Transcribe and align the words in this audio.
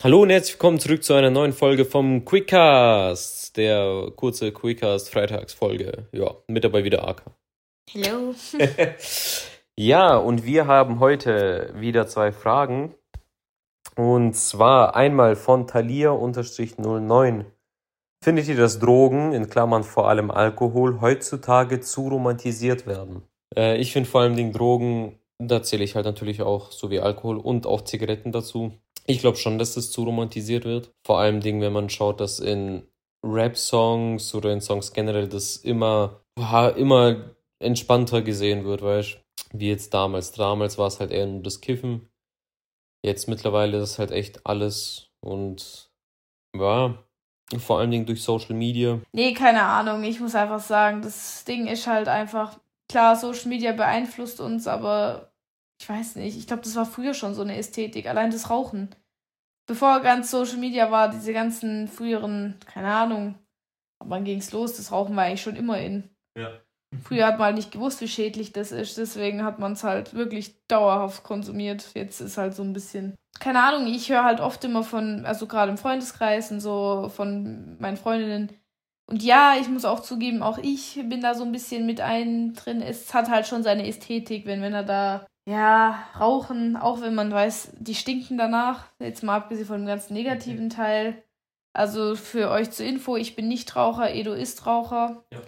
Hallo 0.00 0.22
und 0.22 0.30
herzlich 0.30 0.54
willkommen 0.54 0.78
zurück 0.78 1.02
zu 1.02 1.14
einer 1.14 1.30
neuen 1.30 1.52
Folge 1.52 1.84
vom 1.84 2.24
Quickcast, 2.24 3.56
der 3.56 4.12
kurze 4.14 4.52
Quickcast 4.52 5.10
Freitagsfolge. 5.10 6.06
Ja, 6.12 6.36
mit 6.46 6.62
dabei 6.62 6.84
wieder 6.84 7.08
Aka. 7.08 7.32
Hallo. 7.92 8.32
ja, 9.76 10.16
und 10.16 10.44
wir 10.44 10.68
haben 10.68 11.00
heute 11.00 11.74
wieder 11.74 12.06
zwei 12.06 12.30
Fragen. 12.30 12.94
Und 13.96 14.34
zwar 14.34 14.94
einmal 14.94 15.34
von 15.34 15.66
Thalia-09. 15.66 17.44
Findet 18.22 18.46
ihr, 18.46 18.56
dass 18.56 18.78
Drogen, 18.78 19.32
in 19.32 19.50
Klammern 19.50 19.82
vor 19.82 20.08
allem 20.08 20.30
Alkohol, 20.30 21.00
heutzutage 21.00 21.80
zu 21.80 22.06
romantisiert 22.06 22.86
werden? 22.86 23.22
Äh, 23.56 23.78
ich 23.78 23.92
finde 23.92 24.08
vor 24.08 24.20
allem 24.20 24.36
den 24.36 24.52
Drogen, 24.52 25.18
da 25.38 25.60
zähle 25.60 25.82
ich 25.82 25.96
halt 25.96 26.06
natürlich 26.06 26.42
auch 26.42 26.70
so 26.70 26.88
wie 26.92 27.00
Alkohol 27.00 27.38
und 27.38 27.66
auch 27.66 27.82
Zigaretten 27.82 28.30
dazu 28.30 28.78
ich 29.08 29.20
glaube 29.20 29.38
schon, 29.38 29.58
dass 29.58 29.74
das 29.74 29.90
zu 29.90 30.04
romantisiert 30.04 30.64
wird. 30.64 30.92
Vor 31.04 31.18
allem, 31.18 31.42
wenn 31.42 31.72
man 31.72 31.88
schaut, 31.88 32.20
dass 32.20 32.40
in 32.40 32.86
Rap-Songs 33.24 34.34
oder 34.34 34.52
in 34.52 34.60
Songs 34.60 34.92
generell 34.92 35.28
das 35.28 35.56
immer, 35.56 36.20
immer 36.76 37.34
entspannter 37.58 38.22
gesehen 38.22 38.64
wird, 38.64 38.82
weißt? 38.82 39.18
Wie 39.52 39.68
jetzt 39.68 39.94
damals. 39.94 40.32
Damals 40.32 40.76
war 40.76 40.88
es 40.88 41.00
halt 41.00 41.10
eher 41.10 41.26
nur 41.26 41.42
das 41.42 41.62
Kiffen. 41.62 42.08
Jetzt 43.02 43.28
mittlerweile 43.28 43.78
ist 43.78 43.92
es 43.92 43.98
halt 43.98 44.10
echt 44.10 44.46
alles 44.46 45.08
und 45.20 45.90
ja, 46.54 47.02
vor 47.58 47.78
allen 47.78 47.90
Dingen 47.90 48.04
durch 48.04 48.22
Social 48.22 48.54
Media. 48.54 49.00
Nee, 49.12 49.32
keine 49.32 49.62
Ahnung. 49.62 50.04
Ich 50.04 50.20
muss 50.20 50.34
einfach 50.34 50.60
sagen, 50.60 51.00
das 51.00 51.44
Ding 51.44 51.66
ist 51.66 51.86
halt 51.86 52.08
einfach, 52.08 52.58
klar, 52.90 53.16
Social 53.16 53.48
Media 53.48 53.72
beeinflusst 53.72 54.40
uns, 54.40 54.66
aber 54.66 55.32
ich 55.80 55.88
weiß 55.88 56.16
nicht, 56.16 56.36
ich 56.36 56.46
glaube, 56.46 56.62
das 56.62 56.76
war 56.76 56.86
früher 56.86 57.14
schon 57.14 57.34
so 57.34 57.42
eine 57.42 57.56
Ästhetik, 57.56 58.06
allein 58.06 58.30
das 58.30 58.50
Rauchen. 58.50 58.94
Bevor 59.66 60.00
ganz 60.00 60.30
Social 60.30 60.56
Media 60.56 60.90
war, 60.90 61.10
diese 61.10 61.32
ganzen 61.32 61.88
früheren, 61.88 62.58
keine 62.66 62.92
Ahnung, 62.92 63.36
wann 64.04 64.24
ging 64.24 64.38
es 64.38 64.52
los? 64.52 64.76
Das 64.76 64.92
Rauchen 64.92 65.14
war 65.14 65.24
eigentlich 65.24 65.42
schon 65.42 65.56
immer 65.56 65.78
in. 65.78 66.10
Ja. 66.36 66.60
Früher 67.04 67.26
hat 67.26 67.38
man 67.38 67.46
halt 67.46 67.56
nicht 67.56 67.70
gewusst, 67.70 68.00
wie 68.00 68.08
schädlich 68.08 68.52
das 68.52 68.72
ist, 68.72 68.96
deswegen 68.96 69.44
hat 69.44 69.58
man 69.58 69.72
es 69.72 69.84
halt 69.84 70.14
wirklich 70.14 70.54
dauerhaft 70.68 71.22
konsumiert. 71.22 71.90
Jetzt 71.94 72.20
ist 72.20 72.38
halt 72.38 72.54
so 72.54 72.62
ein 72.62 72.72
bisschen. 72.72 73.14
Keine 73.38 73.62
Ahnung, 73.62 73.86
ich 73.86 74.10
höre 74.10 74.24
halt 74.24 74.40
oft 74.40 74.64
immer 74.64 74.82
von, 74.82 75.26
also 75.26 75.46
gerade 75.46 75.70
im 75.70 75.78
Freundeskreis 75.78 76.50
und 76.50 76.60
so 76.60 77.10
von 77.14 77.76
meinen 77.78 77.98
Freundinnen. 77.98 78.50
Und 79.06 79.22
ja, 79.22 79.54
ich 79.60 79.68
muss 79.68 79.84
auch 79.84 80.00
zugeben, 80.00 80.42
auch 80.42 80.58
ich 80.58 81.00
bin 81.08 81.20
da 81.20 81.34
so 81.34 81.44
ein 81.44 81.52
bisschen 81.52 81.86
mit 81.86 82.00
ein 82.00 82.54
drin. 82.54 82.82
Es 82.82 83.14
hat 83.14 83.28
halt 83.28 83.46
schon 83.46 83.62
seine 83.62 83.86
Ästhetik, 83.86 84.44
wenn, 84.46 84.60
wenn 84.60 84.74
er 84.74 84.82
da 84.82 85.26
ja, 85.48 86.04
rauchen, 86.20 86.76
auch 86.76 87.00
wenn 87.00 87.14
man 87.14 87.32
weiß, 87.32 87.72
die 87.78 87.94
stinken 87.94 88.36
danach. 88.36 88.84
Jetzt 88.98 89.22
mal 89.22 89.36
abgesehen 89.36 89.66
von 89.66 89.78
dem 89.78 89.86
ganzen 89.86 90.12
negativen 90.12 90.68
Teil. 90.68 91.22
Also 91.72 92.16
für 92.16 92.50
euch 92.50 92.70
zur 92.70 92.84
Info, 92.84 93.16
ich 93.16 93.34
bin 93.34 93.48
nicht 93.48 93.74
Raucher, 93.74 94.14
Edo 94.14 94.34
ist 94.34 94.66
Raucher. 94.66 95.24
Ja. 95.32 95.40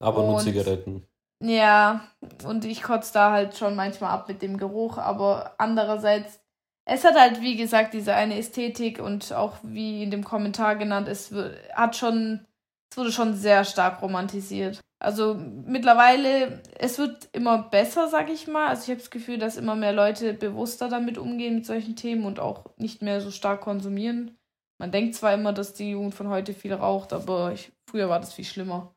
Aber 0.00 0.24
und, 0.24 0.30
nur 0.30 0.38
Zigaretten. 0.38 1.06
Ja, 1.42 2.08
und 2.46 2.64
ich 2.64 2.82
kotze 2.82 3.12
da 3.12 3.30
halt 3.30 3.54
schon 3.54 3.76
manchmal 3.76 4.10
ab 4.10 4.26
mit 4.26 4.40
dem 4.40 4.56
Geruch, 4.56 4.96
aber 4.96 5.54
andererseits, 5.58 6.40
es 6.86 7.04
hat 7.04 7.18
halt, 7.18 7.42
wie 7.42 7.56
gesagt, 7.56 7.92
diese 7.92 8.14
eine 8.14 8.38
Ästhetik 8.38 9.00
und 9.00 9.34
auch 9.34 9.56
wie 9.62 10.02
in 10.02 10.10
dem 10.10 10.24
Kommentar 10.24 10.76
genannt, 10.76 11.08
es 11.08 11.34
hat 11.74 11.96
schon, 11.96 12.46
es 12.90 12.96
wurde 12.96 13.12
schon 13.12 13.34
sehr 13.34 13.64
stark 13.64 14.00
romantisiert. 14.00 14.80
Also 15.02 15.34
mittlerweile, 15.34 16.62
es 16.78 16.96
wird 16.96 17.28
immer 17.32 17.58
besser, 17.58 18.06
sag 18.08 18.30
ich 18.30 18.46
mal. 18.46 18.68
Also 18.68 18.84
ich 18.84 18.90
habe 18.90 19.00
das 19.00 19.10
Gefühl, 19.10 19.36
dass 19.36 19.56
immer 19.56 19.74
mehr 19.74 19.92
Leute 19.92 20.32
bewusster 20.32 20.88
damit 20.88 21.18
umgehen 21.18 21.56
mit 21.56 21.66
solchen 21.66 21.96
Themen 21.96 22.24
und 22.24 22.38
auch 22.38 22.66
nicht 22.76 23.02
mehr 23.02 23.20
so 23.20 23.32
stark 23.32 23.62
konsumieren. 23.62 24.38
Man 24.78 24.92
denkt 24.92 25.16
zwar 25.16 25.34
immer, 25.34 25.52
dass 25.52 25.74
die 25.74 25.90
Jugend 25.90 26.14
von 26.14 26.28
heute 26.28 26.54
viel 26.54 26.72
raucht, 26.72 27.12
aber 27.12 27.52
ich, 27.52 27.72
früher 27.90 28.08
war 28.08 28.20
das 28.20 28.32
viel 28.32 28.44
schlimmer. 28.44 28.94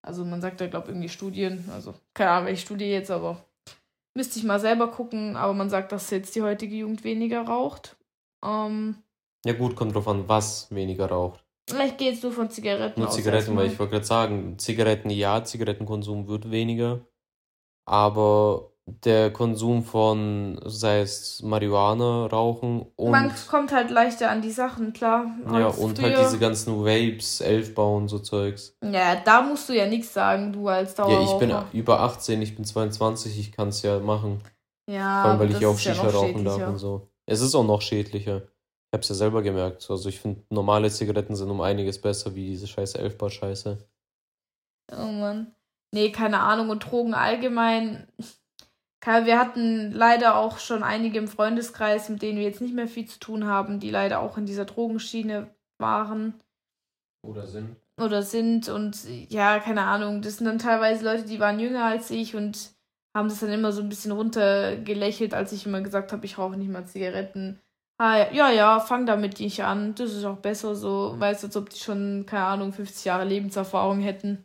Also 0.00 0.24
man 0.24 0.40
sagt 0.40 0.62
ja, 0.62 0.66
glaube 0.66 0.88
irgendwie 0.88 1.10
Studien, 1.10 1.68
also 1.74 1.92
keine 2.14 2.30
Ahnung, 2.30 2.46
welche 2.46 2.62
Studie 2.62 2.86
jetzt, 2.86 3.10
aber 3.10 3.44
müsste 4.14 4.38
ich 4.38 4.46
mal 4.46 4.60
selber 4.60 4.90
gucken. 4.90 5.36
Aber 5.36 5.52
man 5.52 5.68
sagt, 5.68 5.92
dass 5.92 6.08
jetzt 6.08 6.34
die 6.36 6.42
heutige 6.42 6.74
Jugend 6.74 7.04
weniger 7.04 7.42
raucht. 7.42 7.96
Ähm, 8.42 8.96
ja 9.44 9.52
gut, 9.52 9.76
kommt 9.76 9.94
drauf 9.94 10.08
an, 10.08 10.26
was 10.26 10.74
weniger 10.74 11.10
raucht. 11.10 11.43
Ich 11.70 11.96
gehe 11.96 12.10
jetzt 12.10 12.22
nur 12.22 12.32
von 12.32 12.50
Zigaretten 12.50 13.00
Nur 13.00 13.08
aus. 13.08 13.16
Zigaretten, 13.16 13.56
weil 13.56 13.68
ich 13.68 13.78
wollte 13.78 13.92
gerade 13.92 14.04
sagen, 14.04 14.58
Zigaretten 14.58 15.10
ja, 15.10 15.42
Zigarettenkonsum 15.42 16.28
wird 16.28 16.50
weniger. 16.50 17.00
Aber 17.86 18.72
der 18.86 19.32
Konsum 19.32 19.82
von, 19.82 20.60
sei 20.66 21.00
es 21.00 21.42
Marihuana, 21.42 22.26
Rauchen 22.26 22.84
und. 22.96 23.10
Man 23.10 23.32
kommt 23.48 23.72
halt 23.72 23.90
leichter 23.90 24.30
an 24.30 24.42
die 24.42 24.50
Sachen, 24.50 24.92
klar. 24.92 25.26
Ja, 25.50 25.68
und 25.68 26.00
halt 26.02 26.18
diese 26.18 26.38
ganzen 26.38 26.84
Vapes, 26.84 27.40
Elfbau 27.40 27.96
und 27.96 28.08
so 28.08 28.18
Zeugs. 28.18 28.76
Ja, 28.82 29.16
da 29.16 29.40
musst 29.40 29.68
du 29.70 29.72
ja 29.72 29.86
nichts 29.86 30.12
sagen, 30.12 30.52
du 30.52 30.68
als 30.68 30.94
Dauerraucher. 30.94 31.46
Ja, 31.46 31.62
ich 31.62 31.70
bin 31.72 31.80
über 31.80 32.00
18, 32.00 32.42
ich 32.42 32.56
bin 32.56 32.64
22, 32.66 33.38
ich 33.38 33.52
kann 33.52 33.68
es 33.68 33.80
ja 33.82 34.00
machen. 34.00 34.42
Ja, 34.86 35.22
Vor 35.22 35.30
allem, 35.30 35.40
weil 35.40 35.50
ich 35.52 35.60
ja 35.60 35.68
auch 35.68 35.78
Shisha 35.78 36.04
ja 36.04 36.10
rauchen 36.10 36.44
darf 36.44 36.68
und 36.68 36.76
so. 36.76 37.08
Es 37.26 37.40
ist 37.40 37.54
auch 37.54 37.64
noch 37.64 37.80
schädlicher 37.80 38.42
habe 38.94 39.02
es 39.02 39.10
ja 39.10 39.14
selber 39.14 39.42
gemerkt. 39.42 39.90
Also 39.90 40.08
ich 40.08 40.20
finde, 40.20 40.42
normale 40.48 40.90
Zigaretten 40.90 41.36
sind 41.36 41.50
um 41.50 41.60
einiges 41.60 42.00
besser 42.00 42.34
wie 42.34 42.46
diese 42.46 42.66
scheiße 42.66 42.98
Elfbar-Scheiße. 42.98 43.76
Oh 44.92 45.12
Mann. 45.12 45.54
Nee, 45.92 46.10
keine 46.10 46.40
Ahnung. 46.40 46.70
Und 46.70 46.90
Drogen 46.90 47.12
allgemein. 47.12 48.08
Wir 49.04 49.38
hatten 49.38 49.92
leider 49.92 50.36
auch 50.36 50.58
schon 50.58 50.82
einige 50.82 51.18
im 51.18 51.28
Freundeskreis, 51.28 52.08
mit 52.08 52.22
denen 52.22 52.38
wir 52.38 52.44
jetzt 52.44 52.62
nicht 52.62 52.74
mehr 52.74 52.88
viel 52.88 53.06
zu 53.06 53.18
tun 53.18 53.44
haben, 53.44 53.78
die 53.78 53.90
leider 53.90 54.20
auch 54.20 54.38
in 54.38 54.46
dieser 54.46 54.64
Drogenschiene 54.64 55.54
waren. 55.78 56.34
Oder 57.22 57.46
sind. 57.46 57.76
Oder 58.00 58.22
sind. 58.22 58.70
Und 58.70 59.04
ja, 59.28 59.58
keine 59.60 59.82
Ahnung. 59.82 60.22
Das 60.22 60.38
sind 60.38 60.46
dann 60.46 60.58
teilweise 60.58 61.04
Leute, 61.04 61.24
die 61.24 61.38
waren 61.38 61.60
jünger 61.60 61.84
als 61.84 62.10
ich 62.10 62.34
und 62.34 62.72
haben 63.14 63.28
das 63.28 63.40
dann 63.40 63.52
immer 63.52 63.72
so 63.72 63.82
ein 63.82 63.88
bisschen 63.88 64.12
runtergelächelt, 64.12 65.34
als 65.34 65.52
ich 65.52 65.66
immer 65.66 65.82
gesagt 65.82 66.12
habe, 66.12 66.24
ich 66.24 66.38
rauche 66.38 66.56
nicht 66.56 66.70
mal 66.70 66.86
Zigaretten. 66.86 67.60
Ah, 67.98 68.32
ja, 68.32 68.50
ja, 68.50 68.80
fang 68.80 69.06
damit 69.06 69.38
nicht 69.38 69.62
an. 69.62 69.94
Das 69.94 70.12
ist 70.12 70.24
auch 70.24 70.38
besser 70.38 70.74
so. 70.74 71.14
Weißt 71.18 71.42
du, 71.42 71.46
als 71.46 71.56
ob 71.56 71.70
die 71.70 71.78
schon, 71.78 72.26
keine 72.26 72.44
Ahnung, 72.44 72.72
50 72.72 73.04
Jahre 73.04 73.24
Lebenserfahrung 73.24 74.00
hätten. 74.00 74.42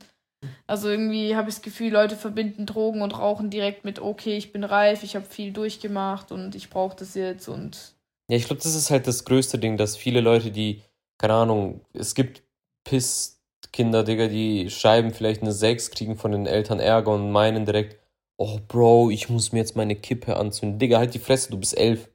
Also 0.67 0.89
irgendwie 0.89 1.35
habe 1.35 1.49
ich 1.49 1.55
das 1.55 1.63
Gefühl, 1.63 1.91
Leute 1.91 2.15
verbinden 2.15 2.65
Drogen 2.65 3.01
und 3.01 3.17
Rauchen 3.17 3.49
direkt 3.49 3.83
mit, 3.85 3.99
okay, 3.99 4.37
ich 4.37 4.51
bin 4.51 4.63
reif, 4.63 5.03
ich 5.03 5.15
habe 5.15 5.25
viel 5.25 5.51
durchgemacht 5.51 6.31
und 6.31 6.55
ich 6.55 6.69
brauche 6.69 6.95
das 6.95 7.15
jetzt 7.15 7.47
und. 7.47 7.95
Ja, 8.29 8.37
ich 8.37 8.45
glaube, 8.45 8.61
das 8.61 8.75
ist 8.75 8.89
halt 8.89 9.07
das 9.07 9.25
größte 9.25 9.57
Ding, 9.57 9.75
dass 9.75 9.97
viele 9.97 10.21
Leute, 10.21 10.51
die, 10.51 10.83
keine 11.17 11.33
Ahnung, 11.33 11.81
es 11.93 12.15
gibt 12.15 12.43
Pisskinder, 12.83 14.03
Digga, 14.03 14.27
die 14.27 14.69
schreiben 14.69 15.11
vielleicht 15.11 15.41
eine 15.41 15.51
6, 15.51 15.91
kriegen 15.91 16.15
von 16.15 16.31
den 16.31 16.45
Eltern 16.45 16.79
Ärger 16.79 17.11
und 17.11 17.31
meinen 17.31 17.65
direkt, 17.65 17.97
oh 18.37 18.59
Bro, 18.67 19.09
ich 19.09 19.29
muss 19.29 19.51
mir 19.51 19.59
jetzt 19.59 19.75
meine 19.75 19.95
Kippe 19.95 20.37
anzünden. 20.37 20.79
Digga, 20.79 20.99
halt 20.99 21.13
die 21.13 21.19
Fresse, 21.19 21.51
du 21.51 21.57
bist 21.57 21.77
elf. 21.77 22.09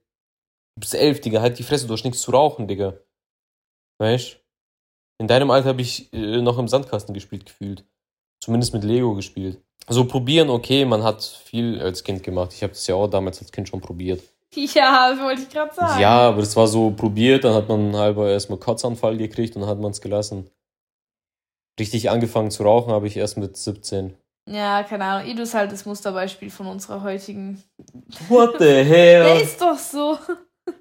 Du 0.77 0.81
bist 0.81 0.95
elf, 0.95 1.21
Digga, 1.21 1.41
halt 1.41 1.59
die 1.59 1.63
Fresse, 1.63 1.87
du 1.87 1.93
hast 1.93 2.05
nichts 2.05 2.21
zu 2.23 2.33
rauchen, 2.33 2.67
Digga. 2.67 2.95
Weißt 3.99 4.41
In 5.21 5.29
deinem 5.29 5.51
Alter 5.51 5.69
habe 5.69 5.83
ich 5.83 6.13
äh, 6.13 6.41
noch 6.43 6.59
im 6.59 6.69
Sandkasten 6.69 7.15
gespielt 7.15 7.47
gefühlt. 7.47 7.85
Zumindest 8.43 8.75
mit 8.75 8.85
Lego 8.85 9.15
gespielt. 9.15 9.63
So 9.89 10.05
probieren, 10.07 10.51
okay, 10.51 10.85
man 10.85 11.03
hat 11.03 11.23
viel 11.23 11.81
als 11.81 12.03
Kind 12.03 12.23
gemacht. 12.23 12.53
Ich 12.53 12.63
habe 12.63 12.73
das 12.73 12.87
ja 12.87 12.95
auch 12.95 13.07
damals 13.07 13.41
als 13.41 13.53
Kind 13.53 13.69
schon 13.69 13.81
probiert. 13.81 14.23
Ja, 14.57 15.17
wollte 15.21 15.43
ich 15.43 15.49
gerade 15.49 15.75
sagen. 15.75 16.01
Ja, 16.01 16.29
aber 16.29 16.39
das 16.39 16.55
war 16.55 16.69
so 16.69 16.93
probiert, 16.93 17.43
dann 17.43 17.55
hat 17.55 17.69
man 17.69 17.97
halber 17.97 18.31
erstmal 18.31 18.61
Kotzanfall 18.61 19.17
gekriegt 19.17 19.57
und 19.57 19.63
dann 19.63 19.71
hat 19.71 19.81
man 19.81 19.91
es 19.91 20.01
gelassen. 20.01 20.49
Richtig 21.79 22.09
angefangen 22.09 22.53
zu 22.53 22.63
rauchen 22.63 22.93
habe 22.93 23.09
ich 23.09 23.17
erst 23.17 23.37
mit 23.37 23.57
17. 23.57 24.17
Ja, 24.49 24.85
keine 24.85 25.05
Ahnung. 25.07 25.29
Edu 25.29 25.43
ist 25.43 25.55
halt 25.55 25.73
das 25.73 25.87
Musterbeispiel 25.87 26.51
von 26.51 26.67
unserer 26.67 27.03
heutigen. 27.03 27.65
What 28.29 28.57
the 28.61 28.65
hell? 28.65 29.25
Der 29.25 29.43
ist 29.43 29.61
doch 29.61 29.79
so. 29.79 30.19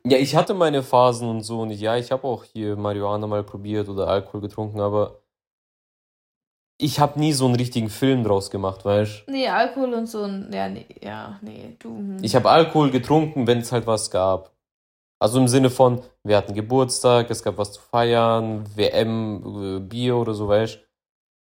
Ja, 0.06 0.18
ich 0.18 0.36
hatte 0.36 0.54
meine 0.54 0.84
Phasen 0.84 1.30
und 1.30 1.42
so 1.42 1.62
und 1.62 1.72
ja, 1.72 1.98
ich 1.98 2.12
habe 2.12 2.28
auch 2.28 2.44
hier 2.44 2.76
Marihuana 2.76 3.28
mal 3.28 3.44
probiert 3.44 3.90
oder 3.90 4.08
Alkohol 4.08 4.42
getrunken, 4.42 4.80
aber 4.80 5.22
ich 6.78 7.00
habe 7.00 7.20
nie 7.20 7.34
so 7.34 7.46
einen 7.46 7.56
richtigen 7.56 7.90
Film 7.90 8.24
draus 8.24 8.50
gemacht, 8.50 8.84
weißt 8.84 9.24
du? 9.28 9.32
Nee, 9.32 9.48
Alkohol 9.48 9.94
und 9.94 10.08
so, 10.08 10.26
ja, 10.26 10.68
nee, 10.68 10.86
ja, 11.02 11.40
nee, 11.42 11.76
du. 11.80 11.90
Hm. 11.90 12.18
Ich 12.22 12.36
habe 12.36 12.50
Alkohol 12.50 12.92
getrunken, 12.92 13.48
wenn 13.48 13.60
es 13.60 13.72
halt 13.72 13.88
was 13.88 14.12
gab. 14.12 14.52
Also 15.20 15.40
im 15.40 15.48
Sinne 15.48 15.70
von, 15.70 16.02
wir 16.24 16.36
hatten 16.36 16.54
Geburtstag, 16.54 17.30
es 17.30 17.44
gab 17.44 17.58
was 17.58 17.72
zu 17.72 17.82
feiern, 17.82 18.66
WM, 18.76 19.78
äh, 19.78 19.80
Bier 19.80 20.18
oder 20.18 20.34
so, 20.34 20.50
weißt 20.50 20.76
du? 20.76 20.80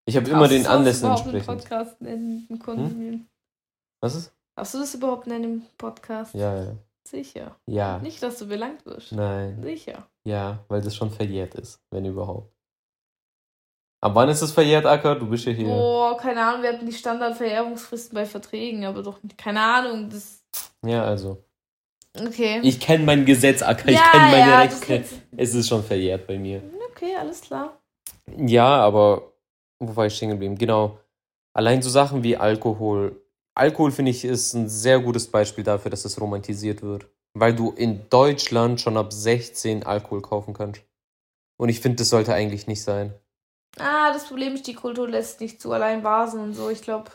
Ich 0.07 0.15
habe 0.15 0.29
immer 0.29 0.47
den 0.47 0.65
Anlässen 0.67 1.09
entsprechend. 1.09 1.47
Podcast 1.47 1.99
nennen, 1.99 2.47
hm? 2.47 3.27
Was 4.01 4.15
ist? 4.15 4.31
Hast 4.57 4.73
du 4.73 4.77
das 4.79 4.93
überhaupt 4.93 5.27
nennen 5.27 5.43
im 5.43 5.61
Podcast? 5.77 6.33
Ja, 6.35 6.55
ja. 6.55 6.75
Sicher. 7.07 7.55
Ja. 7.67 7.99
Nicht, 7.99 8.21
dass 8.23 8.39
du 8.39 8.47
belangt 8.47 8.85
wirst. 8.85 9.11
Nein. 9.11 9.61
Sicher. 9.61 10.07
Ja, 10.23 10.65
weil 10.67 10.81
das 10.81 10.95
schon 10.95 11.11
verjährt 11.11 11.55
ist, 11.55 11.79
wenn 11.91 12.05
überhaupt. 12.05 12.51
Ab 14.01 14.15
wann 14.15 14.29
ist 14.29 14.41
es 14.41 14.51
verjährt, 14.51 14.85
Acker? 14.85 15.15
Du 15.15 15.27
bist 15.27 15.45
ja 15.45 15.51
hier. 15.51 15.67
Oh, 15.67 16.15
keine 16.17 16.45
Ahnung, 16.45 16.63
wir 16.63 16.73
hatten 16.73 16.85
die 16.85 16.93
Standardverjährungsfristen 16.93 18.15
bei 18.15 18.25
Verträgen, 18.25 18.85
aber 18.85 19.01
doch 19.03 19.19
keine 19.37 19.61
Ahnung. 19.61 20.09
Das 20.09 20.43
ja, 20.85 21.03
also. 21.03 21.43
Okay. 22.19 22.59
Ich 22.63 22.79
kenne 22.79 23.03
mein 23.03 23.25
Gesetz, 23.25 23.61
Acker, 23.61 23.89
ich 23.89 23.95
Ja, 23.95 24.11
kenne 24.11 24.23
meine 24.23 24.51
ja, 24.51 24.59
Rechte. 24.61 25.03
Es 25.35 25.53
ist 25.53 25.67
schon 25.67 25.83
verjährt 25.83 26.27
bei 26.27 26.37
mir. 26.37 26.61
Okay, 26.91 27.15
alles 27.19 27.41
klar. 27.41 27.77
Ja, 28.37 28.67
aber 28.67 29.33
wo 29.79 29.95
war 29.95 30.05
ich 30.05 30.15
stehen 30.15 30.29
geblieben? 30.29 30.55
Genau. 30.55 30.99
Allein 31.53 31.81
so 31.81 31.89
Sachen 31.89 32.23
wie 32.23 32.37
Alkohol. 32.37 33.21
Alkohol, 33.55 33.91
finde 33.91 34.11
ich, 34.11 34.25
ist 34.25 34.53
ein 34.53 34.67
sehr 34.69 34.99
gutes 34.99 35.27
Beispiel 35.31 35.63
dafür, 35.63 35.89
dass 35.89 36.05
es 36.05 36.19
romantisiert 36.19 36.81
wird. 36.81 37.07
Weil 37.33 37.55
du 37.55 37.71
in 37.71 38.07
Deutschland 38.09 38.79
schon 38.81 38.97
ab 38.97 39.11
16 39.11 39.83
Alkohol 39.83 40.21
kaufen 40.21 40.53
kannst. 40.53 40.81
Und 41.57 41.69
ich 41.69 41.79
finde, 41.79 41.97
das 41.97 42.09
sollte 42.09 42.33
eigentlich 42.33 42.67
nicht 42.67 42.83
sein. 42.83 43.13
Ah, 43.77 44.11
das 44.13 44.27
Problem 44.27 44.53
ist, 44.53 44.67
die 44.67 44.73
Kultur 44.73 45.07
lässt 45.09 45.41
nicht 45.41 45.61
zu, 45.61 45.71
allein 45.71 46.03
Vasen 46.03 46.39
und 46.41 46.53
so. 46.53 46.69
Ich 46.69 46.81
glaube, 46.81 47.11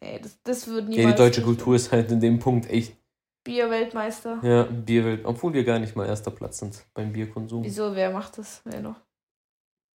ey, 0.00 0.20
das, 0.20 0.38
das 0.42 0.66
wird 0.68 0.84
Ja, 0.84 0.96
niemals. 0.96 1.16
die 1.16 1.22
deutsche 1.22 1.42
Kultur 1.42 1.76
ist 1.76 1.92
halt 1.92 2.10
in 2.10 2.20
dem 2.20 2.38
Punkt 2.38 2.68
echt, 2.70 2.94
Bier-Weltmeister. 3.44 4.40
ja, 4.42 4.64
Bierwelt. 4.64 5.24
Obwohl 5.24 5.54
wir 5.54 5.64
gar 5.64 5.78
nicht 5.78 5.96
mal 5.96 6.06
erster 6.06 6.30
Platz 6.30 6.58
sind 6.58 6.84
beim 6.92 7.12
Bierkonsum. 7.12 7.64
Wieso, 7.64 7.94
wer 7.94 8.10
macht 8.10 8.36
das? 8.36 8.60
Wer 8.64 8.80
noch? 8.80 9.00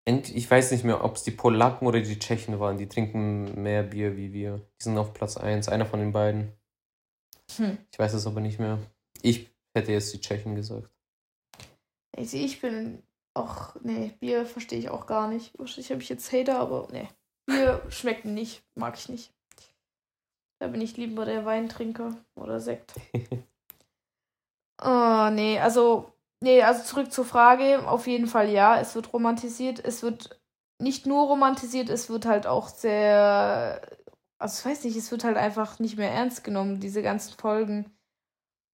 Ich 0.04 0.50
weiß 0.50 0.72
nicht 0.72 0.84
mehr, 0.84 1.04
ob 1.04 1.14
es 1.14 1.22
die 1.22 1.30
Polacken 1.30 1.86
oder 1.86 2.00
die 2.00 2.18
Tschechen 2.18 2.58
waren. 2.58 2.76
Die 2.76 2.88
trinken 2.88 3.62
mehr 3.62 3.84
Bier 3.84 4.16
wie 4.16 4.32
wir. 4.32 4.58
Die 4.80 4.84
sind 4.84 4.98
auf 4.98 5.12
Platz 5.12 5.36
1, 5.36 5.68
einer 5.68 5.86
von 5.86 6.00
den 6.00 6.12
beiden. 6.12 6.52
Hm. 7.56 7.78
Ich 7.92 7.98
weiß 7.98 8.14
es 8.14 8.26
aber 8.26 8.40
nicht 8.40 8.58
mehr. 8.58 8.78
Ich 9.22 9.48
hätte 9.74 9.92
jetzt 9.92 10.12
die 10.12 10.20
Tschechen 10.20 10.56
gesagt. 10.56 10.90
Also 12.16 12.36
ich 12.36 12.60
bin 12.60 13.02
auch, 13.34 13.76
nee, 13.82 14.12
Bier 14.20 14.44
verstehe 14.44 14.78
ich 14.78 14.90
auch 14.90 15.06
gar 15.06 15.28
nicht. 15.28 15.56
Wahrscheinlich 15.58 15.90
habe 15.90 16.02
ich 16.02 16.08
jetzt 16.08 16.32
Hater, 16.32 16.58
aber 16.58 16.88
nee. 16.90 17.08
Bier 17.46 17.82
schmeckt 17.88 18.24
nicht, 18.24 18.64
mag 18.74 18.98
ich 18.98 19.08
nicht. 19.08 19.32
Da 20.60 20.68
bin 20.68 20.80
ich 20.80 20.96
lieber 20.96 21.24
der 21.24 21.44
Weintrinker 21.44 22.16
oder 22.34 22.60
Sekt. 22.60 22.92
Oh, 24.82 25.28
nee, 25.32 25.58
also, 25.58 26.12
nee, 26.42 26.62
also 26.62 26.82
zurück 26.84 27.12
zur 27.12 27.24
Frage. 27.24 27.88
Auf 27.88 28.06
jeden 28.06 28.26
Fall 28.26 28.50
ja, 28.50 28.78
es 28.80 28.94
wird 28.94 29.12
romantisiert. 29.12 29.82
Es 29.84 30.02
wird 30.02 30.40
nicht 30.78 31.06
nur 31.06 31.26
romantisiert, 31.26 31.88
es 31.88 32.10
wird 32.10 32.26
halt 32.26 32.46
auch 32.46 32.68
sehr, 32.68 33.80
also 34.38 34.58
ich 34.58 34.66
weiß 34.66 34.84
nicht, 34.84 34.96
es 34.96 35.10
wird 35.10 35.24
halt 35.24 35.36
einfach 35.36 35.78
nicht 35.78 35.96
mehr 35.96 36.10
ernst 36.10 36.44
genommen, 36.44 36.80
diese 36.80 37.02
ganzen 37.02 37.38
Folgen. 37.38 37.90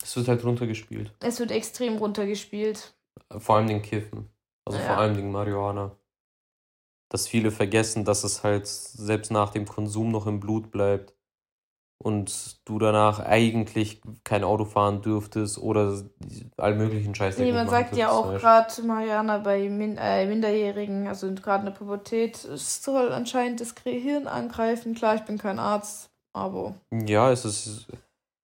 Es 0.02 0.16
wird 0.16 0.28
halt 0.28 0.44
runtergespielt. 0.44 1.12
Es 1.20 1.38
wird 1.38 1.50
extrem 1.50 1.96
runtergespielt. 1.96 2.94
Vor 3.36 3.56
allem 3.56 3.66
den 3.66 3.82
Kiffen. 3.82 4.30
Also 4.64 4.78
Ja. 4.78 4.86
vor 4.86 4.96
allem 4.98 5.14
den 5.16 5.30
Marihuana. 5.30 5.96
Dass 7.10 7.26
viele 7.26 7.50
vergessen, 7.50 8.04
dass 8.04 8.24
es 8.24 8.42
halt 8.42 8.66
selbst 8.66 9.30
nach 9.30 9.50
dem 9.50 9.66
Konsum 9.66 10.10
noch 10.10 10.26
im 10.26 10.40
Blut 10.40 10.70
bleibt. 10.70 11.14
Und 12.00 12.60
du 12.64 12.78
danach 12.78 13.18
eigentlich 13.18 14.00
kein 14.22 14.44
Auto 14.44 14.64
fahren 14.64 15.02
dürftest 15.02 15.58
oder 15.58 16.00
all 16.56 16.76
möglichen 16.76 17.12
Scheiß. 17.12 17.38
Nee, 17.38 17.50
man 17.50 17.68
sagt 17.68 17.96
ja 17.96 18.10
auch 18.10 18.34
gerade 18.34 18.82
Mariana 18.82 19.38
bei 19.38 19.68
Min 19.68 19.96
äh, 19.96 20.24
Minderjährigen, 20.26 21.08
also 21.08 21.32
gerade 21.34 21.66
in 21.66 21.72
der 21.72 21.78
Pubertät, 21.78 22.44
es 22.44 22.84
soll 22.84 23.10
anscheinend 23.10 23.60
das 23.60 23.74
Gehirn 23.74 24.28
angreifen. 24.28 24.94
Klar, 24.94 25.16
ich 25.16 25.22
bin 25.22 25.38
kein 25.38 25.58
Arzt, 25.58 26.10
aber 26.32 26.74
Ja, 26.92 27.32
es 27.32 27.44
ist, 27.44 27.88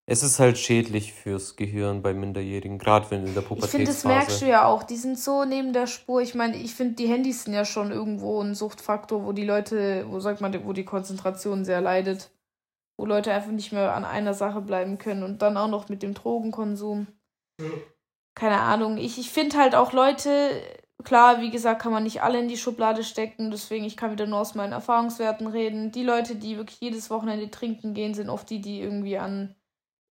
es 0.07 0.25
ist 0.25 0.41
halt 0.41 0.59
schädlich 0.59 1.13
fürs 1.13 1.55
Gehirn 1.55 2.03
bei 2.03 2.13
Minderjährigen, 2.13 2.79
gerade 2.79 3.09
wenn 3.13 3.25
in 3.25 3.35
der 3.35 3.45
ich 3.49 3.67
finde, 3.67 3.87
das 3.87 4.05
merkst 4.05 4.43
du 4.43 4.47
ja 4.47 4.67
auch. 4.67 4.83
Die 4.83 4.97
sind 4.97 5.17
so 5.17 5.45
neben 5.45 5.73
der 5.73 5.87
Spur. 5.87 6.21
Ich 6.21 6.35
meine, 6.35 6.57
ich 6.57 6.75
finde, 6.75 6.95
die 6.95 7.07
Handys 7.07 7.45
sind 7.45 7.55
ja 7.55 7.65
schon 7.65 7.93
irgendwo 7.93 8.43
ein 8.43 8.57
Suchtfaktor, 8.57 9.25
wo 9.25 9.31
die 9.31 9.47
Leute, 9.47 10.07
wo 10.09 10.19
sagt 10.19 10.41
man, 10.41 10.67
wo 10.67 10.73
die 10.73 10.85
Konzentration 10.85 11.65
sehr 11.65 11.81
leidet. 11.81 12.31
Wo 12.97 13.07
Leute 13.07 13.33
einfach 13.33 13.51
nicht 13.51 13.73
mehr 13.73 13.95
an 13.95 14.05
einer 14.05 14.35
Sache 14.35 14.61
bleiben 14.61 14.99
können 14.99 15.23
und 15.23 15.43
dann 15.43 15.57
auch 15.57 15.69
noch 15.69 15.89
mit 15.89 16.03
dem 16.03 16.15
Drogenkonsum. 16.15 17.09
Keine 18.35 18.61
Ahnung. 18.61 18.99
Ich, 18.99 19.19
ich 19.19 19.31
finde 19.31 19.59
halt 19.59 19.75
auch 19.75 19.93
Leute, 19.93 20.31
klar, 21.03 21.41
wie 21.41 21.51
gesagt, 21.51 21.83
kann 21.83 21.93
man 21.93 22.05
nicht 22.05 22.23
alle 22.23 22.39
in 22.39 22.49
die 22.49 22.57
Schublade 22.57 23.05
stecken, 23.05 23.51
deswegen 23.51 23.85
ich 23.85 23.97
kann 23.97 24.13
wieder 24.13 24.27
nur 24.27 24.41
aus 24.41 24.55
meinen 24.55 24.73
Erfahrungswerten 24.73 25.47
reden. 25.47 25.93
Die 25.93 26.03
Leute, 26.03 26.37
die 26.37 26.57
wirklich 26.57 26.81
jedes 26.81 27.11
Wochenende 27.11 27.51
trinken 27.51 27.95
gehen, 27.95 28.15
sind 28.15 28.31
oft 28.31 28.49
die, 28.51 28.61
die 28.61 28.81
irgendwie 28.81 29.19
an 29.19 29.55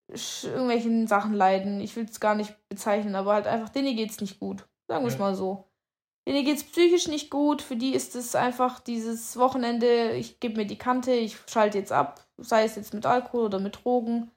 irgendwelchen 0.07 1.07
Sachen 1.07 1.33
leiden. 1.33 1.79
Ich 1.79 1.95
will 1.95 2.05
es 2.05 2.19
gar 2.19 2.35
nicht 2.35 2.55
bezeichnen, 2.69 3.15
aber 3.15 3.33
halt 3.33 3.47
einfach, 3.47 3.69
denen 3.69 3.95
geht's 3.95 4.21
nicht 4.21 4.39
gut. 4.39 4.67
Sagen 4.87 5.03
wir 5.03 5.07
es 5.07 5.15
Ja. 5.15 5.21
mal 5.21 5.35
so. 5.35 5.72
Denen 6.27 6.45
geht's 6.45 6.63
psychisch 6.63 7.07
nicht 7.07 7.29
gut. 7.29 7.61
Für 7.61 7.75
die 7.75 7.93
ist 7.93 8.15
es 8.15 8.35
einfach 8.35 8.79
dieses 8.79 9.37
Wochenende, 9.37 10.11
ich 10.13 10.39
gebe 10.39 10.57
mir 10.57 10.65
die 10.65 10.77
Kante, 10.77 11.11
ich 11.11 11.37
schalte 11.47 11.77
jetzt 11.77 11.91
ab, 11.91 12.25
sei 12.37 12.63
es 12.63 12.75
jetzt 12.75 12.93
mit 12.93 13.05
Alkohol 13.05 13.45
oder 13.45 13.59
mit 13.59 13.83
Drogen. 13.83 14.31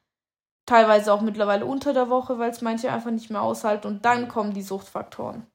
Teilweise 0.67 1.12
auch 1.12 1.21
mittlerweile 1.21 1.65
unter 1.65 1.93
der 1.93 2.11
Woche, 2.11 2.38
weil 2.41 2.50
es 2.50 2.61
manche 2.61 2.91
einfach 2.93 3.12
nicht 3.12 3.31
mehr 3.31 3.43
aushalten. 3.43 3.87
Und 3.87 4.05
dann 4.05 4.27
kommen 4.27 4.53
die 4.53 4.62
Suchtfaktoren. 4.62 5.47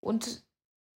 Und 0.00 0.42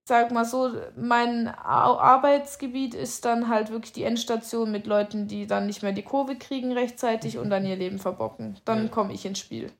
sag 0.07 0.31
mal 0.31 0.45
so, 0.45 0.71
mein 0.95 1.47
Ar- 1.47 1.99
Arbeitsgebiet 1.99 2.95
ist 2.95 3.23
dann 3.25 3.47
halt 3.47 3.69
wirklich 3.69 3.93
die 3.93 4.03
Endstation 4.03 4.71
mit 4.71 4.87
Leuten, 4.87 5.27
die 5.27 5.45
dann 5.45 5.67
nicht 5.67 5.83
mehr 5.83 5.91
die 5.91 6.01
Kurve 6.03 6.37
kriegen 6.37 6.71
rechtzeitig 6.71 7.37
und 7.37 7.51
dann 7.51 7.67
ihr 7.67 7.75
Leben 7.75 7.99
verbocken. 7.99 8.59
Dann 8.65 8.85
Ja. 8.85 8.89
komme 8.89 9.13
ich 9.13 9.25
ins 9.25 9.39
Spiel. 9.39 9.71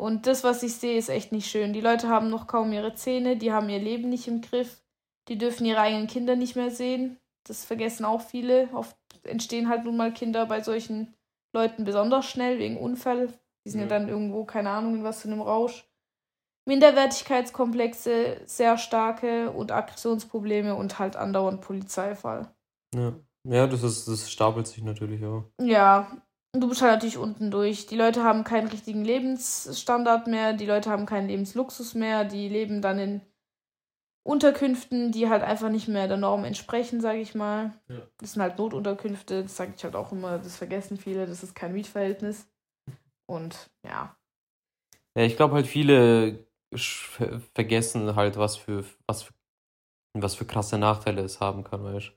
Und 0.00 0.26
das, 0.26 0.44
was 0.44 0.62
ich 0.62 0.76
sehe, 0.76 0.96
ist 0.96 1.10
echt 1.10 1.30
nicht 1.30 1.50
schön. 1.50 1.74
Die 1.74 1.82
Leute 1.82 2.08
haben 2.08 2.30
noch 2.30 2.46
kaum 2.46 2.72
ihre 2.72 2.94
Zähne, 2.94 3.36
die 3.36 3.52
haben 3.52 3.68
ihr 3.68 3.78
Leben 3.78 4.08
nicht 4.08 4.28
im 4.28 4.40
Griff, 4.40 4.82
die 5.28 5.36
dürfen 5.36 5.66
ihre 5.66 5.80
eigenen 5.80 6.06
Kinder 6.06 6.36
nicht 6.36 6.56
mehr 6.56 6.70
sehen. 6.70 7.18
Das 7.46 7.66
vergessen 7.66 8.06
auch 8.06 8.22
viele. 8.22 8.70
Oft 8.72 8.96
entstehen 9.24 9.68
halt 9.68 9.84
nun 9.84 9.98
mal 9.98 10.10
Kinder 10.10 10.46
bei 10.46 10.62
solchen 10.62 11.14
Leuten 11.52 11.84
besonders 11.84 12.24
schnell 12.24 12.58
wegen 12.58 12.78
Unfall. 12.78 13.28
Die 13.66 13.70
sind 13.70 13.80
ja, 13.80 13.86
Ja. 13.86 13.98
dann 13.98 14.08
irgendwo, 14.08 14.44
keine 14.46 14.70
Ahnung, 14.70 14.94
in 14.94 15.04
was 15.04 15.20
für 15.20 15.28
einem 15.28 15.42
Rausch. 15.42 15.86
Minderwertigkeitskomplexe, 16.66 18.40
sehr 18.46 18.78
starke 18.78 19.50
und 19.50 19.70
Aggressionsprobleme 19.70 20.74
und 20.76 20.98
halt 20.98 21.16
andauernd 21.16 21.60
Polizeifall. 21.60 22.48
Ja, 22.94 23.12
ja 23.44 23.66
das, 23.66 23.82
ist, 23.82 24.08
das 24.08 24.30
stapelt 24.30 24.66
sich 24.66 24.82
natürlich 24.82 25.22
auch. 25.26 25.44
Ja, 25.60 26.10
du 26.52 26.68
bist 26.68 26.82
halt 26.82 26.92
natürlich 26.92 27.18
unten 27.18 27.50
durch. 27.50 27.86
Die 27.86 27.96
Leute 27.96 28.24
haben 28.24 28.44
keinen 28.44 28.68
richtigen 28.68 29.04
Lebensstandard 29.04 30.26
mehr, 30.26 30.52
die 30.52 30.66
Leute 30.66 30.90
haben 30.90 31.06
keinen 31.06 31.28
Lebensluxus 31.28 31.94
mehr, 31.94 32.24
die 32.24 32.48
leben 32.48 32.82
dann 32.82 32.98
in 32.98 33.20
Unterkünften, 34.22 35.12
die 35.12 35.28
halt 35.28 35.42
einfach 35.42 35.70
nicht 35.70 35.88
mehr 35.88 36.06
der 36.06 36.16
Norm 36.16 36.44
entsprechen, 36.44 37.00
sage 37.00 37.20
ich 37.20 37.34
mal. 37.34 37.72
Ja. 37.88 38.02
Das 38.18 38.32
sind 38.34 38.42
halt 38.42 38.58
Notunterkünfte, 38.58 39.42
das 39.42 39.56
sage 39.56 39.72
ich 39.76 39.84
halt 39.84 39.96
auch 39.96 40.12
immer, 40.12 40.38
das 40.38 40.56
vergessen 40.56 40.98
viele, 40.98 41.26
das 41.26 41.42
ist 41.42 41.54
kein 41.54 41.72
Mietverhältnis. 41.72 42.46
Und 43.26 43.70
ja, 43.84 44.16
Ja, 45.16 45.22
ich 45.24 45.36
glaube 45.36 45.54
halt 45.54 45.66
viele 45.66 46.46
vergessen 47.54 48.14
halt, 48.14 48.36
was 48.36 48.56
für, 48.56 48.84
was 49.06 49.22
für, 49.24 49.34
was 50.14 50.34
für 50.36 50.46
krasse 50.46 50.78
Nachteile 50.78 51.22
es 51.22 51.40
haben 51.40 51.64
kann, 51.64 51.82
weißt 51.82 52.12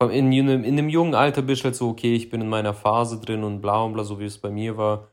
In, 0.00 0.10
einem- 0.32 0.64
in 0.64 0.78
einem 0.78 0.88
jungen 0.88 1.14
Alter 1.14 1.42
bist 1.42 1.62
du 1.62 1.66
halt 1.66 1.76
so, 1.76 1.88
okay, 1.88 2.14
ich 2.14 2.30
bin 2.30 2.40
in 2.40 2.48
meiner 2.48 2.74
Phase 2.74 3.20
drin 3.20 3.42
und 3.44 3.60
bla 3.60 3.82
und 3.82 3.92
bla, 3.94 4.04
so 4.04 4.18
wie 4.20 4.24
es 4.24 4.38
bei 4.38 4.50
mir 4.50 4.76
war. 4.76 5.12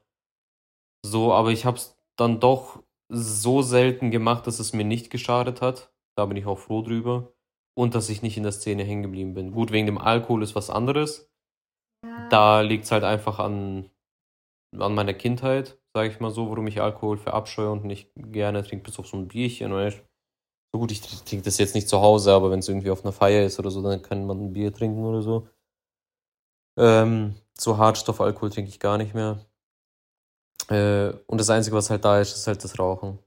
So, 1.05 1.33
aber 1.33 1.51
ich 1.51 1.65
habe 1.65 1.77
es 1.77 1.97
dann 2.17 2.39
doch 2.39 2.83
so 3.09 3.61
selten 3.61 4.11
gemacht, 4.11 4.47
dass 4.47 4.59
es 4.59 4.73
mir 4.73 4.83
nicht 4.85 5.09
geschadet 5.09 5.61
hat. 5.61 5.93
Da 6.17 6.25
bin 6.25 6.37
ich 6.37 6.45
auch 6.45 6.59
froh 6.59 6.81
drüber. 6.81 7.33
Und 7.77 7.93
dass 7.93 8.09
ich 8.09 8.21
nicht 8.21 8.37
in 8.37 8.43
der 8.43 8.53
Szene 8.53 8.83
hängen 8.83 9.03
geblieben 9.03 9.33
bin. 9.33 9.51
Gut, 9.51 9.71
wegen 9.71 9.85
dem 9.85 9.97
Alkohol 9.97 10.43
ist 10.43 10.55
was 10.55 10.69
anderes. 10.69 11.29
Da 12.29 12.61
liegt 12.61 12.85
es 12.85 12.91
halt 12.91 13.03
einfach 13.03 13.39
an, 13.39 13.89
an 14.77 14.95
meiner 14.95 15.13
Kindheit, 15.15 15.79
sage 15.93 16.09
ich 16.09 16.19
mal 16.21 16.31
so, 16.31 16.49
warum 16.49 16.67
ich 16.67 16.81
Alkohol 16.81 17.17
verabscheue 17.17 17.71
und 17.71 17.85
nicht 17.85 18.11
gerne 18.15 18.63
trinke, 18.63 18.85
bis 18.85 18.99
auf 18.99 19.07
so 19.07 19.17
ein 19.17 19.27
Bierchen. 19.29 19.73
Weißt? 19.73 20.03
Gut, 20.75 20.91
ich 20.91 21.01
trinke 21.01 21.45
das 21.45 21.57
jetzt 21.57 21.73
nicht 21.73 21.87
zu 21.87 22.01
Hause, 22.01 22.33
aber 22.33 22.51
wenn 22.51 22.59
es 22.59 22.67
irgendwie 22.67 22.91
auf 22.91 23.03
einer 23.05 23.13
Feier 23.13 23.45
ist 23.45 23.59
oder 23.59 23.71
so, 23.71 23.81
dann 23.81 24.01
kann 24.01 24.25
man 24.25 24.47
ein 24.47 24.53
Bier 24.53 24.73
trinken 24.73 25.05
oder 25.05 25.21
so. 25.21 25.47
Ähm, 26.77 27.35
so 27.57 27.77
Hartstoffalkohol 27.77 28.49
trinke 28.49 28.69
ich 28.69 28.79
gar 28.79 28.97
nicht 28.97 29.13
mehr. 29.13 29.45
Äh, 30.69 31.13
und 31.27 31.39
das 31.39 31.49
Einzige, 31.49 31.75
was 31.75 31.89
halt 31.89 32.03
da 32.03 32.19
ist, 32.19 32.35
ist 32.35 32.47
halt 32.47 32.63
das 32.63 32.77
Rauchen. 32.77 33.19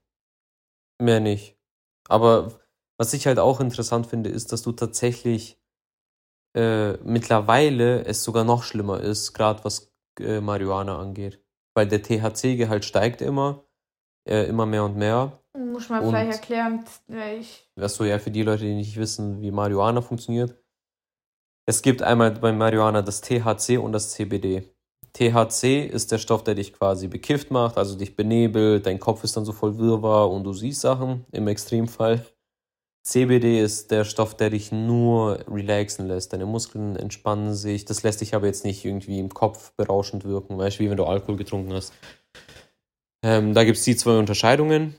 Mehr 1.01 1.19
nicht. 1.19 1.57
Aber 2.07 2.59
was 2.97 3.13
ich 3.13 3.25
halt 3.25 3.39
auch 3.39 3.59
interessant 3.59 4.05
finde, 4.07 4.29
ist, 4.29 4.51
dass 4.51 4.61
du 4.61 4.71
tatsächlich 4.71 5.59
äh, 6.55 6.93
mittlerweile 6.97 8.05
es 8.05 8.23
sogar 8.23 8.43
noch 8.43 8.63
schlimmer 8.63 8.99
ist, 9.01 9.33
gerade 9.33 9.63
was 9.63 9.91
äh, 10.19 10.39
Marihuana 10.41 10.99
angeht. 10.99 11.43
Weil 11.73 11.87
der 11.87 12.03
THC-Gehalt 12.03 12.85
steigt 12.85 13.21
immer, 13.21 13.63
äh, 14.29 14.43
immer 14.45 14.65
mehr 14.65 14.83
und 14.85 14.95
mehr. 14.95 15.31
muss 15.57 15.89
mal 15.89 16.01
Und- 16.01 16.09
vielleicht 16.09 16.39
erklären, 16.39 16.85
ich 17.39 17.67
Was 17.75 17.95
so 17.95 18.03
ja 18.05 18.19
für 18.19 18.31
die 18.31 18.43
Leute, 18.43 18.63
die 18.63 18.75
nicht 18.75 18.97
wissen, 18.97 19.41
wie 19.41 19.51
Marihuana 19.51 20.01
funktioniert. 20.01 20.55
Es 21.65 21.81
gibt 21.81 22.01
einmal 22.01 22.31
bei 22.31 22.51
Marihuana 22.51 23.01
das 23.01 23.21
THC 23.21 23.77
und 23.77 23.91
das 23.91 24.11
CBD. 24.11 24.63
THC 25.13 25.85
ist 25.85 26.11
der 26.11 26.17
Stoff, 26.19 26.43
der 26.43 26.55
dich 26.55 26.73
quasi 26.73 27.07
bekifft 27.07 27.49
macht, 27.51 27.77
also 27.77 27.95
dich 27.97 28.15
benebelt, 28.15 28.85
dein 28.85 28.99
Kopf 28.99 29.23
ist 29.23 29.35
dann 29.35 29.45
so 29.45 29.51
voll 29.53 29.77
Wirrwarr 29.77 30.29
und 30.29 30.43
du 30.43 30.53
siehst 30.53 30.81
Sachen 30.81 31.25
im 31.31 31.47
Extremfall. 31.47 32.25
CBD 33.03 33.59
ist 33.59 33.89
der 33.89 34.03
Stoff, 34.03 34.35
der 34.35 34.51
dich 34.51 34.71
nur 34.71 35.39
relaxen 35.47 36.07
lässt. 36.07 36.33
Deine 36.33 36.45
Muskeln 36.45 36.95
entspannen 36.95 37.55
sich. 37.55 37.85
Das 37.85 38.03
lässt 38.03 38.21
dich 38.21 38.35
aber 38.35 38.45
jetzt 38.45 38.65
nicht 38.65 38.85
irgendwie 38.85 39.17
im 39.19 39.29
Kopf 39.33 39.71
berauschend 39.77 40.25
wirken, 40.25 40.57
weißt 40.57 40.77
du, 40.79 40.83
wie 40.83 40.89
wenn 40.91 40.97
du 40.97 41.05
Alkohol 41.05 41.37
getrunken 41.37 41.73
hast. 41.73 41.93
Ähm, 43.23 43.53
da 43.53 43.63
gibt 43.63 43.77
es 43.77 43.83
die 43.83 43.95
zwei 43.95 44.17
Unterscheidungen. 44.17 44.95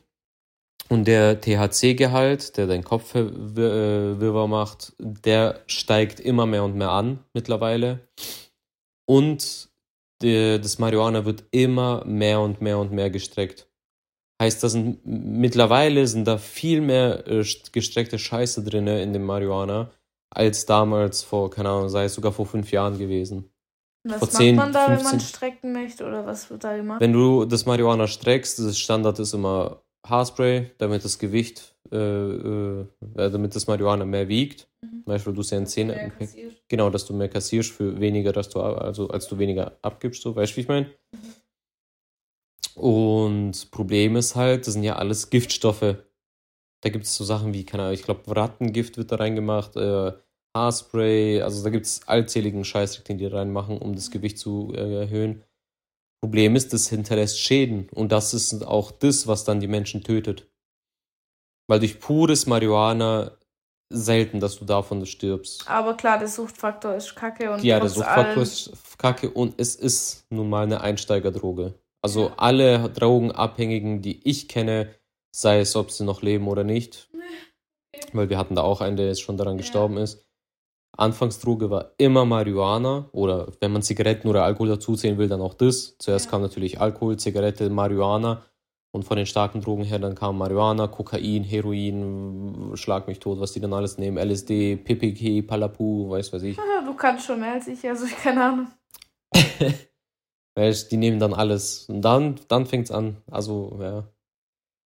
Und 0.88 1.06
der 1.06 1.40
THC-Gehalt, 1.40 2.56
der 2.56 2.66
deinen 2.66 2.82
Kopf 2.82 3.14
äh, 3.14 4.46
macht, 4.48 4.92
der 4.98 5.60
steigt 5.66 6.18
immer 6.18 6.46
mehr 6.46 6.64
und 6.64 6.74
mehr 6.74 6.90
an 6.90 7.20
mittlerweile. 7.32 8.08
Und 9.06 9.70
die, 10.20 10.60
das 10.60 10.78
Marihuana 10.78 11.24
wird 11.24 11.44
immer 11.52 12.04
mehr 12.04 12.40
und 12.40 12.60
mehr 12.60 12.78
und 12.78 12.92
mehr 12.92 13.08
gestreckt. 13.08 13.68
Heißt, 14.42 14.62
das 14.62 14.72
sind, 14.72 15.04
mittlerweile 15.04 16.06
sind 16.06 16.26
da 16.26 16.38
viel 16.38 16.80
mehr 16.80 17.26
äh, 17.28 17.44
gestreckte 17.72 18.18
Scheiße 18.18 18.64
drin 18.64 18.86
in 18.86 19.12
dem 19.12 19.24
Marihuana, 19.24 19.90
als 20.30 20.66
damals 20.66 21.22
vor, 21.22 21.50
keine 21.50 21.68
Ahnung, 21.68 21.88
sei 21.88 22.04
es 22.04 22.14
sogar 22.14 22.32
vor 22.32 22.46
fünf 22.46 22.72
Jahren 22.72 22.98
gewesen. 22.98 23.50
Was 24.02 24.18
vor 24.18 24.28
macht 24.28 24.36
10, 24.36 24.56
man 24.56 24.72
da, 24.72 24.88
wenn 24.88 24.98
15 24.98 25.10
man 25.10 25.20
strecken 25.20 25.72
möchte? 25.72 26.06
Oder 26.06 26.24
was 26.24 26.48
wird 26.50 26.64
da 26.64 26.76
gemacht? 26.76 27.00
Wenn 27.00 27.12
du 27.12 27.44
das 27.44 27.66
Marihuana 27.66 28.06
streckst, 28.06 28.58
das 28.58 28.78
Standard 28.78 29.18
ist 29.18 29.34
immer 29.34 29.82
Haarspray, 30.06 30.70
damit 30.78 31.04
das 31.04 31.18
Gewicht, 31.18 31.74
äh, 31.92 31.96
äh, 31.96 32.86
damit 33.14 33.54
das 33.54 33.66
Marihuana 33.66 34.04
mehr 34.04 34.28
wiegt. 34.28 34.68
Mhm. 34.80 34.88
Zum 34.88 35.04
Beispiel 35.04 35.32
du 35.34 35.42
ja 35.42 35.48
du 35.50 35.56
mehr 35.56 35.66
10, 35.66 36.12
kassierst. 36.18 36.62
genau, 36.68 36.90
dass 36.90 37.04
du 37.04 37.12
mehr 37.12 37.28
kassierst 37.28 37.72
für 37.72 38.00
weniger, 38.00 38.32
dass 38.32 38.48
du, 38.48 38.60
also 38.60 39.08
als 39.08 39.28
du 39.28 39.38
weniger 39.38 39.76
abgibst, 39.82 40.22
so, 40.22 40.34
weißt 40.34 40.52
du, 40.52 40.56
wie 40.56 40.60
ich 40.62 40.68
meine? 40.68 40.90
Und 42.74 43.70
Problem 43.70 44.16
ist 44.16 44.36
halt, 44.36 44.66
das 44.66 44.74
sind 44.74 44.84
ja 44.84 44.96
alles 44.96 45.28
Giftstoffe. 45.28 45.96
Da 46.82 46.88
gibt 46.88 47.04
es 47.04 47.14
so 47.14 47.24
Sachen 47.24 47.52
wie, 47.52 47.64
keine 47.64 47.82
Ahnung, 47.82 47.94
ich 47.94 48.04
glaube, 48.04 48.34
Rattengift 48.34 48.96
wird 48.96 49.12
da 49.12 49.16
reingemacht, 49.16 49.76
äh, 49.76 50.12
Haarspray, 50.56 51.42
also 51.42 51.62
da 51.62 51.70
gibt 51.70 51.86
es 51.86 52.06
allzähligen 52.08 52.64
Scheißdreck, 52.64 53.04
den 53.04 53.18
die 53.18 53.26
reinmachen, 53.26 53.78
um 53.78 53.94
das 53.94 54.10
Gewicht 54.10 54.38
zu 54.38 54.72
äh, 54.74 55.00
erhöhen. 55.02 55.44
Problem 56.22 56.56
ist, 56.56 56.72
das 56.72 56.88
hinterlässt 56.88 57.38
Schäden 57.38 57.88
und 57.90 58.12
das 58.12 58.34
ist 58.34 58.62
auch 58.66 58.90
das, 58.90 59.26
was 59.26 59.44
dann 59.44 59.60
die 59.60 59.68
Menschen 59.68 60.02
tötet. 60.02 60.48
Weil 61.68 61.78
durch 61.78 62.00
pures 62.00 62.46
Marihuana 62.46 63.38
selten, 63.92 64.40
dass 64.40 64.58
du 64.58 64.64
davon 64.64 65.06
stirbst. 65.06 65.68
Aber 65.68 65.96
klar, 65.96 66.18
der 66.18 66.28
Suchtfaktor 66.28 66.94
ist 66.94 67.14
kacke 67.14 67.50
und 67.50 67.62
Ja, 67.62 67.80
der 67.80 67.88
Suchtfaktor 67.88 68.42
ist 68.42 68.98
kacke 68.98 69.30
und 69.30 69.54
es 69.58 69.76
ist 69.76 70.26
nun 70.30 70.50
mal 70.50 70.64
eine 70.64 70.80
Einsteigerdroge. 70.80 71.74
Also 72.02 72.28
Ja. 72.28 72.34
alle 72.36 72.90
Drogenabhängigen, 72.90 74.02
die 74.02 74.20
ich 74.28 74.48
kenne, 74.48 74.94
sei 75.34 75.60
es, 75.60 75.76
ob 75.76 75.90
sie 75.90 76.04
noch 76.04 76.22
leben 76.22 76.48
oder 76.48 76.64
nicht, 76.64 77.08
weil 78.12 78.28
wir 78.28 78.38
hatten 78.38 78.56
da 78.56 78.62
auch 78.62 78.80
einen, 78.80 78.96
der 78.96 79.06
jetzt 79.06 79.22
schon 79.22 79.36
daran 79.36 79.54
Ja. 79.54 79.58
gestorben 79.58 79.96
ist. 79.96 80.26
Anfangsdroge 80.96 81.70
war 81.70 81.92
immer 81.98 82.24
Marihuana 82.24 83.08
oder 83.12 83.48
wenn 83.60 83.72
man 83.72 83.82
Zigaretten 83.82 84.28
oder 84.28 84.44
Alkohol 84.44 84.68
dazuzählen 84.68 85.18
will, 85.18 85.28
dann 85.28 85.40
auch 85.40 85.54
das. 85.54 85.96
Zuerst 85.98 86.26
Ja. 86.26 86.30
kam 86.32 86.42
natürlich 86.42 86.80
Alkohol, 86.80 87.16
Zigarette, 87.16 87.70
Marihuana 87.70 88.42
und 88.92 89.04
von 89.04 89.16
den 89.16 89.26
starken 89.26 89.60
Drogen 89.60 89.84
her 89.84 89.98
dann 89.98 90.14
kam 90.14 90.36
Marihuana, 90.36 90.88
Kokain, 90.88 91.44
Heroin, 91.44 92.72
Schlag 92.74 93.06
mich 93.06 93.20
tot, 93.20 93.40
was 93.40 93.52
die 93.52 93.60
dann 93.60 93.72
alles 93.72 93.98
nehmen, 93.98 94.18
LSD, 94.18 94.76
PPK, 94.76 95.42
Palapu, 95.42 96.10
weiß 96.10 96.32
was 96.32 96.42
ich. 96.42 96.56
Du 96.84 96.96
kannst 96.96 97.24
schon 97.26 97.38
mehr 97.40 97.52
als 97.52 97.68
ich, 97.68 97.88
also 97.88 98.04
ich 98.04 98.16
keine 98.16 98.44
Ahnung. 98.44 98.66
Weißt, 100.56 100.90
die 100.90 100.96
nehmen 100.96 101.20
dann 101.20 101.32
alles. 101.32 101.88
Und 101.88 102.02
dann, 102.02 102.34
dann 102.48 102.66
fängt's 102.66 102.90
an. 102.90 103.18
Also, 103.30 103.78
ja. 103.80 104.04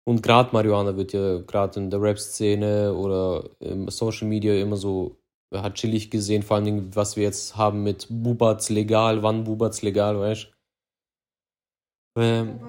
Und 0.05 0.23
gerade 0.23 0.49
Marihuana 0.53 0.95
wird 0.95 1.13
ja 1.13 1.39
gerade 1.41 1.79
in 1.79 1.89
der 1.89 2.01
Rap-Szene 2.01 2.93
oder 2.93 3.49
im 3.59 3.89
Social 3.89 4.27
Media 4.27 4.53
immer 4.55 4.77
so, 4.77 5.17
hat 5.53 5.75
chillig 5.75 6.09
gesehen, 6.09 6.43
vor 6.43 6.55
allen 6.55 6.65
Dingen, 6.65 6.95
was 6.95 7.15
wir 7.17 7.23
jetzt 7.23 7.57
haben 7.57 7.83
mit 7.83 8.07
Bubats 8.09 8.69
legal, 8.69 9.21
wann 9.23 9.43
Bubats 9.43 9.81
legal, 9.81 10.19
weißt 10.19 10.51
ähm, 12.17 12.59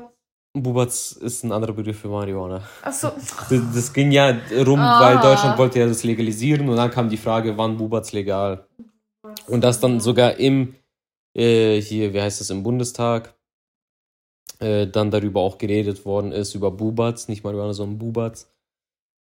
Bubats 0.55 1.12
ist 1.12 1.45
ein 1.45 1.53
anderer 1.53 1.73
Begriff 1.73 2.01
für 2.01 2.09
Marihuana. 2.09 2.62
Achso, 2.83 3.09
Das, 3.51 3.75
das 3.75 3.93
ging 3.93 4.12
ja 4.12 4.37
rum, 4.67 4.79
Ah. 4.81 5.01
weil 5.01 5.21
Deutschland 5.21 5.59
wollte 5.59 5.79
ja 5.81 5.87
das 5.87 6.05
legalisieren 6.05 6.69
und 6.69 6.77
dann 6.77 6.91
kam 6.91 7.09
die 7.09 7.17
Frage, 7.17 7.57
wann 7.57 7.77
Bubats 7.77 8.12
legal? 8.12 8.67
Und 9.47 9.62
das 9.62 9.81
dann 9.81 9.99
sogar 10.01 10.37
im, 10.37 10.75
äh, 11.37 11.81
hier, 11.81 12.12
wie 12.12 12.21
heißt 12.21 12.41
das, 12.41 12.51
im 12.51 12.62
Bundestag, 12.62 13.35
äh, 14.59 14.87
dann 14.87 15.11
darüber 15.11 15.41
auch 15.41 15.57
geredet 15.59 16.05
worden 16.05 16.33
ist, 16.33 16.55
über 16.55 16.71
Bubats, 16.71 17.29
nicht 17.29 17.43
Marihuana, 17.45 17.73
sondern 17.73 17.99
Bubats. 17.99 18.53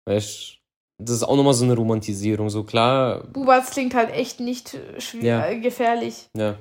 Weißt 0.06 0.60
das 1.04 1.18
ist 1.18 1.24
auch 1.24 1.36
nochmal 1.36 1.54
so 1.54 1.66
eine 1.66 1.76
Romantisierung. 1.76 2.50
So 2.50 2.64
klar, 2.64 3.24
Bubats 3.32 3.72
klingt 3.72 3.94
halt 3.94 4.12
echt 4.12 4.40
nicht 4.40 4.78
schw- 4.98 5.24
Ja. 5.24 5.46
äh, 5.48 5.60
gefährlich. 5.60 6.30
ja, 6.36 6.56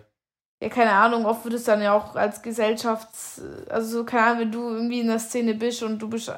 Ja, 0.62 0.68
keine 0.68 0.92
Ahnung, 0.92 1.26
oft 1.26 1.44
wird 1.44 1.54
es 1.54 1.64
dann 1.64 1.82
ja 1.82 1.92
auch 1.96 2.14
als 2.14 2.42
Gesellschafts-, 2.42 3.42
also 3.68 3.98
so, 3.98 4.04
keine 4.04 4.24
Ahnung, 4.26 4.40
wenn 4.40 4.52
du 4.52 4.68
irgendwie 4.68 5.00
in 5.00 5.08
der 5.08 5.18
Szene 5.18 5.54
bist 5.54 5.82
und 5.82 5.98
du 6.00 6.08
bist, 6.08 6.32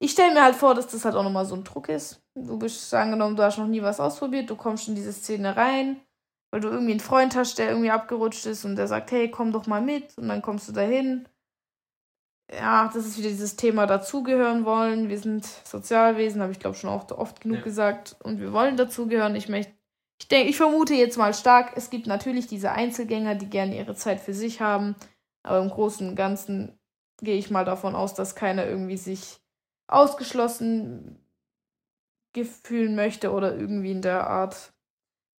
ich 0.00 0.12
stelle 0.12 0.34
mir 0.34 0.42
halt 0.44 0.54
vor, 0.56 0.74
dass 0.74 0.86
das 0.86 1.04
halt 1.04 1.14
auch 1.14 1.22
nochmal 1.24 1.46
so 1.46 1.54
ein 1.54 1.64
Druck 1.64 1.88
ist. 1.88 2.20
Du 2.36 2.58
bist, 2.58 2.92
angenommen, 2.94 3.36
du 3.36 3.42
hast 3.42 3.58
noch 3.58 3.66
nie 3.66 3.82
was 3.82 4.00
ausprobiert, 4.00 4.50
du 4.50 4.56
kommst 4.56 4.88
in 4.88 4.94
diese 4.94 5.12
Szene 5.12 5.56
rein, 5.56 6.00
weil 6.52 6.60
du 6.60 6.68
irgendwie 6.68 6.92
einen 6.92 7.00
Freund 7.00 7.34
hast, 7.36 7.58
der 7.58 7.70
irgendwie 7.70 7.90
abgerutscht 7.90 8.46
ist 8.46 8.64
und 8.64 8.76
der 8.76 8.86
sagt, 8.86 9.10
hey, 9.12 9.30
komm 9.30 9.50
doch 9.52 9.66
mal 9.66 9.80
mit 9.82 10.16
und 10.18 10.28
dann 10.28 10.42
kommst 10.42 10.68
du 10.68 10.72
dahin. 10.72 11.26
Ja, 12.56 12.90
das 12.92 13.06
ist 13.06 13.18
wieder 13.18 13.28
dieses 13.28 13.56
Thema 13.56 13.86
dazugehören 13.86 14.64
wollen. 14.64 15.08
Wir 15.08 15.18
sind 15.18 15.44
Sozialwesen, 15.44 16.40
habe 16.40 16.52
ich 16.52 16.58
glaube 16.58 16.76
schon 16.76 16.90
auch 16.90 17.10
oft 17.10 17.40
genug 17.40 17.58
Ja. 17.58 17.64
gesagt 17.64 18.16
und 18.22 18.40
wir 18.40 18.52
wollen 18.52 18.76
dazugehören. 18.76 19.34
Ich 19.34 19.48
möchte 19.48 19.72
ich 20.20 20.28
denke, 20.28 20.48
ich 20.48 20.56
vermute 20.56 20.94
jetzt 20.94 21.18
mal 21.18 21.34
stark, 21.34 21.72
es 21.76 21.90
gibt 21.90 22.06
natürlich 22.06 22.46
diese 22.46 22.70
Einzelgänger, 22.70 23.34
die 23.34 23.50
gerne 23.50 23.76
ihre 23.76 23.94
Zeit 23.96 24.20
für 24.20 24.32
sich 24.32 24.60
haben, 24.60 24.94
aber 25.42 25.60
im 25.60 25.68
Großen 25.70 26.08
und 26.08 26.14
Ganzen 26.14 26.78
gehe 27.20 27.36
ich 27.36 27.50
mal 27.50 27.64
davon 27.64 27.94
aus, 27.96 28.14
dass 28.14 28.36
keiner 28.36 28.64
irgendwie 28.64 28.96
sich 28.96 29.40
ausgeschlossen 29.88 31.18
gefühlen 32.32 32.94
möchte 32.94 33.32
oder 33.32 33.54
irgendwie 33.56 33.90
in 33.90 34.02
der 34.02 34.26
Art. 34.28 34.72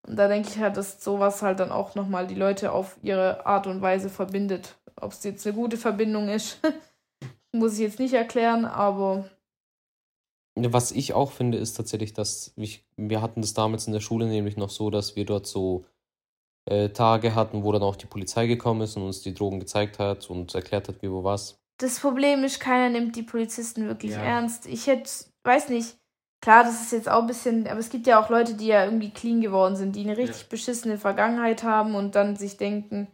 Und 0.07 0.17
da 0.17 0.27
denke 0.27 0.49
ich 0.49 0.59
halt, 0.59 0.77
dass 0.77 1.03
sowas 1.03 1.41
halt 1.41 1.59
dann 1.59 1.71
auch 1.71 1.95
nochmal 1.95 2.27
die 2.27 2.35
Leute 2.35 2.71
auf 2.71 2.97
ihre 3.01 3.45
Art 3.45 3.67
und 3.67 3.81
Weise 3.81 4.09
verbindet. 4.09 4.77
Ob 4.99 5.13
es 5.13 5.23
jetzt 5.23 5.47
eine 5.47 5.55
gute 5.55 5.77
Verbindung 5.77 6.29
ist, 6.29 6.59
muss 7.57 7.73
ich 7.73 7.79
jetzt 7.79 7.99
nicht 7.99 8.13
erklären, 8.13 8.65
aber 8.65 9.29
Was 10.57 10.91
ich 10.91 11.13
auch 11.13 11.31
finde, 11.31 11.57
ist 11.57 11.73
tatsächlich, 11.75 12.13
dass 12.13 12.53
ich, 12.55 12.85
wir 12.95 13.21
hatten 13.21 13.41
das 13.41 13.53
damals 13.53 13.87
in 13.87 13.93
der 13.93 13.99
Schule 13.99 14.25
nämlich 14.27 14.55
noch 14.57 14.69
so, 14.69 14.89
dass 14.89 15.15
wir 15.17 15.25
dort 15.25 15.47
so 15.47 15.85
äh, 16.69 16.89
Tage 16.89 17.35
hatten, 17.35 17.63
wo 17.63 17.71
dann 17.71 17.83
auch 17.83 17.95
die 17.97 18.05
Polizei 18.07 18.47
gekommen 18.47 18.81
ist 18.81 18.95
und 18.97 19.03
uns 19.03 19.21
die 19.21 19.33
Drogen 19.33 19.59
gezeigt 19.59 19.99
hat 19.99 20.29
und 20.29 20.55
erklärt 20.55 20.87
hat, 20.87 21.01
wie 21.01 21.11
wo 21.11 21.23
was. 21.23 21.59
das 21.77 21.99
Problem 21.99 22.43
ist, 22.43 22.59
keiner 22.59 22.89
nimmt 22.89 23.15
die 23.15 23.23
Polizisten 23.23 23.87
wirklich 23.87 24.11
Ja. 24.13 24.23
ernst. 24.23 24.65
Ich 24.65 24.87
hätte, 24.87 25.09
weiß 25.43 25.69
nicht, 25.69 25.97
klar, 26.41 26.63
das 26.63 26.81
ist 26.81 26.91
jetzt 26.93 27.09
auch 27.09 27.21
ein 27.21 27.27
bisschen, 27.27 27.67
aber 27.67 27.79
es 27.79 27.89
gibt 27.89 28.07
ja 28.07 28.23
auch 28.23 28.29
Leute, 28.29 28.55
die 28.55 28.67
ja 28.67 28.85
irgendwie 28.85 29.09
clean 29.11 29.41
geworden 29.41 29.75
sind, 29.75 29.95
die 29.95 30.03
eine 30.03 30.17
richtig 30.17 30.47
beschissene 30.49 30.97
Vergangenheit 30.97 31.63
haben 31.63 31.95
und 31.95 32.15
dann 32.15 32.35
sich 32.37 32.57
denken, 32.57 33.07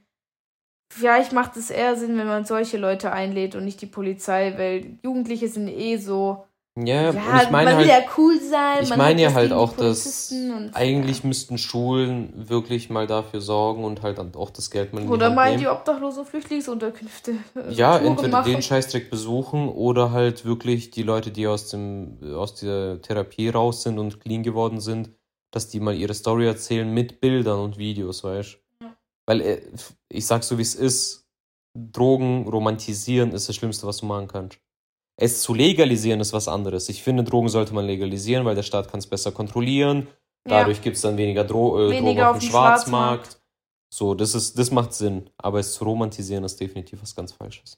vielleicht 0.91 1.33
macht 1.33 1.57
es 1.57 1.69
eher 1.69 1.95
Sinn, 1.95 2.17
wenn 2.17 2.27
man 2.27 2.45
solche 2.45 2.77
Leute 2.77 3.11
einlädt 3.11 3.55
und 3.55 3.65
nicht 3.65 3.81
die 3.81 3.85
Polizei, 3.87 4.53
weil 4.57 4.97
Jugendliche 5.03 5.47
sind 5.47 5.67
eh 5.69 5.97
so, 5.97 6.43
Ja, 6.77 7.11
ja, 7.11 7.43
ich 7.43 7.49
meine 7.49 7.71
man 7.71 7.75
halt, 7.75 7.79
will 7.79 7.87
ja 7.87 7.99
cool 8.17 8.39
sein. 8.39 8.83
ich 8.83 8.95
meine 8.95 9.21
ja 9.21 9.33
halt 9.33 9.51
auch, 9.51 9.75
dass 9.75 10.31
eigentlich 10.73 11.19
ja. 11.23 11.27
müssten 11.27 11.57
Schulen 11.57 12.49
wirklich 12.49 12.89
mal 12.89 13.07
dafür 13.07 13.41
sorgen 13.41 13.83
und 13.83 14.01
halt 14.03 14.17
dann 14.19 14.33
auch 14.35 14.49
das 14.51 14.69
Geld 14.71 14.93
mal 14.93 15.01
in 15.03 15.09
Oder 15.09 15.29
mal 15.29 15.49
nehmen. 15.49 15.59
die 15.61 15.67
obdachlose 15.67 16.23
Flüchtlingsunterkünfte. 16.25 17.31
äh, 17.55 17.71
Ja, 17.73 17.97
Touren 17.97 18.07
entweder 18.07 18.37
machen. 18.39 18.51
den 18.51 18.61
Scheißdreck 18.61 19.09
besuchen 19.09 19.67
oder 19.69 20.11
halt 20.11 20.45
wirklich 20.45 20.91
die 20.91 21.03
Leute, 21.03 21.31
die 21.31 21.47
aus 21.47 21.69
dem, 21.69 22.19
aus 22.35 22.55
der 22.55 23.01
Therapie 23.01 23.49
raus 23.49 23.83
sind 23.83 23.99
und 23.99 24.19
clean 24.21 24.43
geworden 24.43 24.79
sind, 24.79 25.09
dass 25.51 25.67
die 25.67 25.79
mal 25.81 25.95
ihre 25.95 26.13
Story 26.13 26.45
erzählen 26.47 26.89
mit 26.93 27.19
Bildern 27.19 27.59
und 27.59 27.77
Videos, 27.77 28.23
weißt 28.23 28.53
Ja. 28.53 28.57
Weil 29.31 29.41
äh, 29.41 29.61
ich 30.09 30.25
sag 30.25 30.43
so, 30.43 30.57
wie 30.57 30.61
es 30.61 30.75
ist, 30.75 31.25
Drogen 31.73 32.49
romantisieren 32.49 33.31
ist 33.31 33.47
das 33.47 33.55
Schlimmste, 33.55 33.87
was 33.87 33.97
du 33.97 34.05
machen 34.05 34.27
kannst. 34.27 34.59
Es 35.17 35.41
zu 35.41 35.53
legalisieren 35.53 36.19
ist 36.19 36.33
was 36.33 36.49
anderes. 36.49 36.89
Ich 36.89 37.01
finde, 37.01 37.23
Drogen 37.23 37.47
sollte 37.47 37.73
man 37.73 37.85
legalisieren, 37.85 38.43
weil 38.43 38.55
der 38.55 38.63
Staat 38.63 38.91
kann 38.91 38.99
es 38.99 39.07
besser 39.07 39.31
kontrollieren. 39.31 40.07
Dadurch 40.43 40.81
gibt 40.81 40.97
es 40.97 41.03
dann 41.03 41.15
weniger 41.15 41.45
Dro 41.45 41.79
äh, 41.79 41.91
Weniger 41.91 42.01
Drogen 42.01 42.21
auf 42.23 42.39
dem 42.39 42.49
Schwarzmarkt. 42.49 43.27
Schwarzmarkt. 43.27 43.41
So, 43.93 44.15
das 44.15 44.35
ist, 44.35 44.59
das 44.59 44.69
macht 44.69 44.93
Sinn. 44.93 45.29
Aber 45.37 45.59
es 45.59 45.75
zu 45.75 45.85
romantisieren 45.85 46.43
ist 46.43 46.59
definitiv 46.59 47.01
was 47.01 47.15
ganz 47.15 47.31
Falsches. 47.31 47.77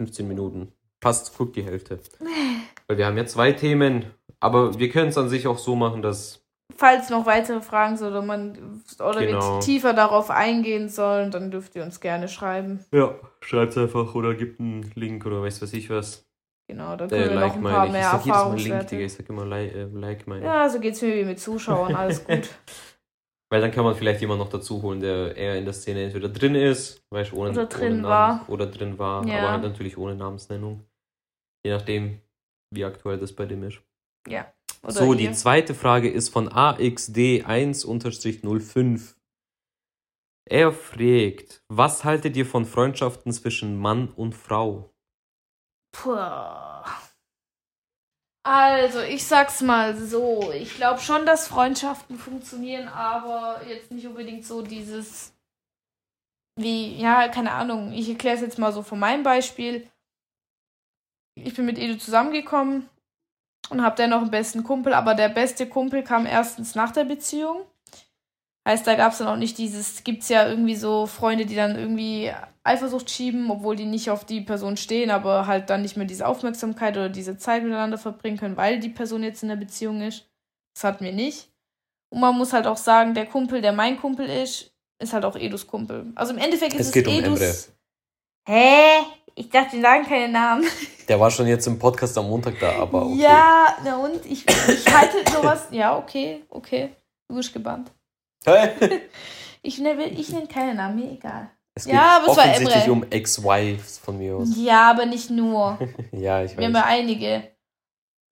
15 0.00 0.26
Minuten. 0.26 0.72
Passt, 0.98 1.32
guck 1.36 1.52
die 1.52 1.62
Hälfte. 1.62 2.00
Weil 2.88 2.98
wir 2.98 3.06
haben 3.06 3.16
ja 3.16 3.26
zwei 3.26 3.52
Themen, 3.52 4.06
aber 4.40 4.80
wir 4.80 4.88
können 4.88 5.10
es 5.10 5.18
an 5.18 5.28
sich 5.28 5.46
auch 5.46 5.58
so 5.58 5.76
machen, 5.76 6.02
dass. 6.02 6.44
Falls 6.76 7.10
noch 7.10 7.26
weitere 7.26 7.60
Fragen 7.60 7.96
sind 7.96 8.08
oder 8.08 8.22
man 8.22 8.82
oder 9.00 9.24
Genau. 9.24 9.54
wir 9.54 9.60
tiefer 9.60 9.94
darauf 9.94 10.30
eingehen 10.30 10.88
sollen, 10.88 11.30
dann 11.30 11.50
dürft 11.50 11.74
ihr 11.74 11.82
uns 11.82 12.00
gerne 12.00 12.28
schreiben. 12.28 12.84
Ja, 12.92 13.14
schreibt 13.40 13.76
einfach 13.78 14.14
oder 14.14 14.34
gibt 14.34 14.60
einen 14.60 14.90
Link 14.94 15.24
oder 15.26 15.42
weiß 15.42 15.62
was 15.62 15.72
ich 15.72 15.88
was. 15.90 16.26
Genau, 16.68 16.94
dann 16.96 17.08
Äh, 17.08 17.10
können 17.10 17.28
wir 17.30 17.34
noch 17.34 17.40
like 17.40 17.54
ein 17.54 17.62
paar 17.62 17.84
ich. 17.84 17.88
Ich 17.88 17.92
mehr 17.92 18.10
sag 18.10 18.26
jedes 18.26 18.42
Mal 18.44 18.56
Link, 18.76 18.88
Digga. 18.88 19.02
Ich 19.04 19.12
sag 19.14 19.28
immer 19.30 19.44
like, 19.46 19.74
äh, 19.74 19.84
like 19.84 20.26
meine. 20.26 20.44
Ja, 20.44 20.68
so 20.68 20.78
geht's 20.78 21.00
mir 21.00 21.14
wie 21.16 21.24
mit 21.24 21.40
Zuschauern, 21.40 21.94
alles 21.96 22.24
gut. 22.24 22.48
Weil 23.50 23.62
dann 23.62 23.70
kann 23.70 23.84
man 23.84 23.94
vielleicht 23.94 24.20
jemanden 24.20 24.44
noch 24.44 24.50
dazu 24.50 24.82
holen, 24.82 25.00
der 25.00 25.34
eher 25.34 25.56
in 25.56 25.64
der 25.64 25.72
Szene 25.72 26.04
entweder 26.04 26.28
drin 26.28 26.54
ist, 26.54 27.02
weißt, 27.08 27.32
ohne, 27.32 27.50
Oder 27.50 27.64
drin 27.64 28.00
ohne 28.00 28.02
war. 28.08 28.44
Oder 28.48 28.66
drin 28.66 28.98
war, 28.98 29.26
Ja. 29.26 29.38
aber 29.38 29.50
halt 29.52 29.62
natürlich 29.62 29.96
ohne 29.96 30.14
Namensnennung. 30.14 30.84
Je 31.64 31.72
nachdem, 31.72 32.20
wie 32.70 32.84
aktuell 32.84 33.16
das 33.18 33.32
bei 33.32 33.46
dem 33.46 33.62
ist. 33.62 33.80
Oder 34.88 35.00
so, 35.00 35.14
die 35.14 35.24
ihr. 35.24 35.32
zweite 35.32 35.74
Frage 35.74 36.08
ist 36.10 36.28
von 36.30 36.48
AXD1-05. 36.48 39.14
Er 40.46 40.72
fragt, 40.72 41.62
was 41.68 42.04
haltet 42.04 42.38
ihr 42.38 42.46
von 42.46 42.64
Freundschaften 42.64 43.30
zwischen 43.32 43.78
Mann 43.78 44.08
und 44.08 44.34
Frau? 44.34 44.90
Puh. 45.92 46.16
Also, 48.44 49.02
ich 49.02 49.26
sag's 49.26 49.60
mal 49.60 49.94
so. 49.94 50.52
Ich 50.52 50.76
glaube 50.76 51.00
schon, 51.00 51.26
dass 51.26 51.48
Freundschaften 51.48 52.16
funktionieren, 52.16 52.88
aber 52.88 53.60
jetzt 53.68 53.90
nicht 53.90 54.06
unbedingt 54.06 54.46
so 54.46 54.62
dieses. 54.62 55.34
Wie, 56.56 56.98
ja, 56.98 57.28
keine 57.28 57.52
Ahnung. 57.52 57.92
Ich 57.92 58.08
erkläre 58.08 58.36
es 58.36 58.42
jetzt 58.42 58.58
mal 58.58 58.72
so 58.72 58.82
von 58.82 58.98
meinem 58.98 59.22
Beispiel. 59.22 59.86
Ich 61.34 61.52
bin 61.52 61.66
mit 61.66 61.78
Edu 61.78 61.98
zusammengekommen 61.98 62.88
und 63.70 63.82
habe 63.82 63.96
dennoch 63.96 64.22
einen 64.22 64.30
besten 64.30 64.64
Kumpel, 64.64 64.94
aber 64.94 65.14
der 65.14 65.28
beste 65.28 65.66
Kumpel 65.66 66.02
kam 66.02 66.26
erstens 66.26 66.74
nach 66.74 66.92
der 66.92 67.04
Beziehung. 67.04 67.62
Heißt, 68.66 68.86
da 68.86 68.94
gab 68.96 69.12
es 69.12 69.18
dann 69.18 69.28
auch 69.28 69.36
nicht 69.36 69.56
dieses, 69.56 70.04
gibt's 70.04 70.28
ja 70.28 70.46
irgendwie 70.46 70.76
so 70.76 71.06
Freunde, 71.06 71.46
die 71.46 71.56
dann 71.56 71.76
irgendwie 71.76 72.30
Eifersucht 72.64 73.08
schieben, 73.10 73.50
obwohl 73.50 73.76
die 73.76 73.86
nicht 73.86 74.10
auf 74.10 74.26
die 74.26 74.42
Person 74.42 74.76
stehen, 74.76 75.10
aber 75.10 75.46
halt 75.46 75.70
dann 75.70 75.80
nicht 75.82 75.96
mehr 75.96 76.06
diese 76.06 76.26
Aufmerksamkeit 76.26 76.96
oder 76.96 77.08
diese 77.08 77.38
Zeit 77.38 77.62
miteinander 77.62 77.96
verbringen 77.96 78.36
können, 78.36 78.56
weil 78.58 78.78
die 78.78 78.90
Person 78.90 79.22
jetzt 79.22 79.42
in 79.42 79.48
der 79.48 79.56
Beziehung 79.56 80.02
ist. 80.02 80.28
Das 80.74 80.84
hatten 80.84 81.04
wir 81.04 81.12
nicht. 81.12 81.50
Und 82.10 82.20
man 82.20 82.36
muss 82.36 82.52
halt 82.52 82.66
auch 82.66 82.76
sagen, 82.76 83.14
der 83.14 83.26
Kumpel, 83.26 83.62
der 83.62 83.72
mein 83.72 83.98
Kumpel 83.98 84.26
ist, 84.26 84.70
ist 84.98 85.12
halt 85.12 85.24
auch 85.24 85.36
Edus 85.36 85.66
Kumpel. 85.66 86.12
Also 86.14 86.32
im 86.32 86.38
Endeffekt 86.38 86.74
ist 86.74 86.80
Es 86.80 86.86
es, 86.88 86.92
geht 86.92 87.08
um 87.08 87.14
Edus. 87.14 87.72
Hä? 88.46 89.00
Ich 89.38 89.50
dachte, 89.50 89.76
wir 89.76 89.82
sagen 89.82 90.04
keine 90.04 90.32
Namen. 90.32 90.64
Der 91.08 91.18
war 91.20 91.30
schon 91.30 91.46
jetzt 91.46 91.66
im 91.66 91.78
Podcast 91.78 92.18
am 92.18 92.28
Montag 92.28 92.58
da, 92.60 92.72
aber 92.80 93.06
okay. 93.06 93.20
Ja, 93.22 93.66
na 93.84 93.96
und? 93.98 94.26
Ich, 94.26 94.44
ich 94.46 94.94
halte 94.94 95.18
sowas. 95.30 95.68
Ja, 95.70 95.96
okay, 95.96 96.42
okay. 96.50 96.90
Du 97.28 97.36
bist 97.36 97.52
gebannt. 97.52 97.90
Ich 99.60 99.78
nenne 99.80 100.04
ich 100.06 100.30
nenn 100.30 100.46
keine 100.46 100.72
Namen, 100.74 100.96
mir 100.96 101.10
egal. 101.12 101.50
Es 101.74 101.84
Ja, 101.84 101.92
geht 101.92 102.00
aber 102.00 102.30
es 102.32 102.36
war 102.38 102.44
offensichtlich 102.44 102.84
Emre. 102.84 102.92
um 102.92 103.04
Ex-Wives 103.10 103.98
von 103.98 104.16
mir 104.18 104.36
aus. 104.36 104.48
Ja, 104.56 104.90
aber 104.90 105.04
nicht 105.04 105.30
nur. 105.30 105.78
Ja, 106.12 106.42
ich 106.44 106.56
Wir 106.56 106.66
haben 106.66 106.74
ja 106.74 106.80
weiß. 106.80 106.86
einige. 106.88 107.42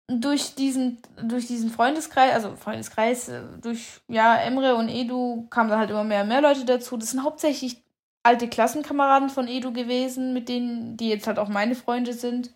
Und 0.08 0.24
Durch 0.24 0.54
diesen, 0.54 1.02
durch 1.20 1.48
diesen 1.48 1.70
Freundeskreis, 1.70 2.32
also 2.32 2.54
Freundeskreis, 2.54 3.28
äh, 3.28 3.42
durch 3.60 4.00
ja, 4.06 4.36
Emre 4.36 4.76
und 4.76 4.88
Edu 4.88 5.48
kamen 5.50 5.68
dann 5.68 5.80
halt 5.80 5.90
immer 5.90 6.04
mehr 6.04 6.22
und 6.22 6.28
mehr 6.28 6.40
Leute 6.40 6.64
dazu. 6.64 6.96
Das 6.96 7.10
sind 7.10 7.24
hauptsächlich 7.24 7.82
alte 8.26 8.48
Klassenkameraden 8.48 9.30
von 9.30 9.48
Edu 9.48 9.72
gewesen, 9.72 10.32
mit 10.34 10.48
denen, 10.48 10.96
die 10.96 11.08
jetzt 11.08 11.26
halt 11.26 11.38
auch 11.38 11.48
meine 11.48 11.74
Freunde 11.74 12.12
sind. 12.12 12.54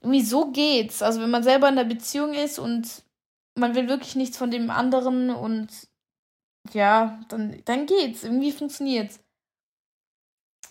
Irgendwie 0.00 0.22
so 0.22 0.50
geht's. 0.50 1.02
Also 1.02 1.20
wenn 1.20 1.30
man 1.30 1.42
selber 1.42 1.68
in 1.68 1.76
der 1.76 1.84
Beziehung 1.84 2.34
ist 2.34 2.58
und 2.58 3.04
man 3.54 3.74
will 3.74 3.88
wirklich 3.88 4.16
nichts 4.16 4.36
von 4.36 4.50
dem 4.50 4.70
anderen 4.70 5.30
und 5.30 5.68
ja, 6.72 7.20
dann, 7.28 7.62
dann 7.64 7.86
geht's. 7.86 8.24
Irgendwie 8.24 8.52
funktioniert's. 8.52 9.20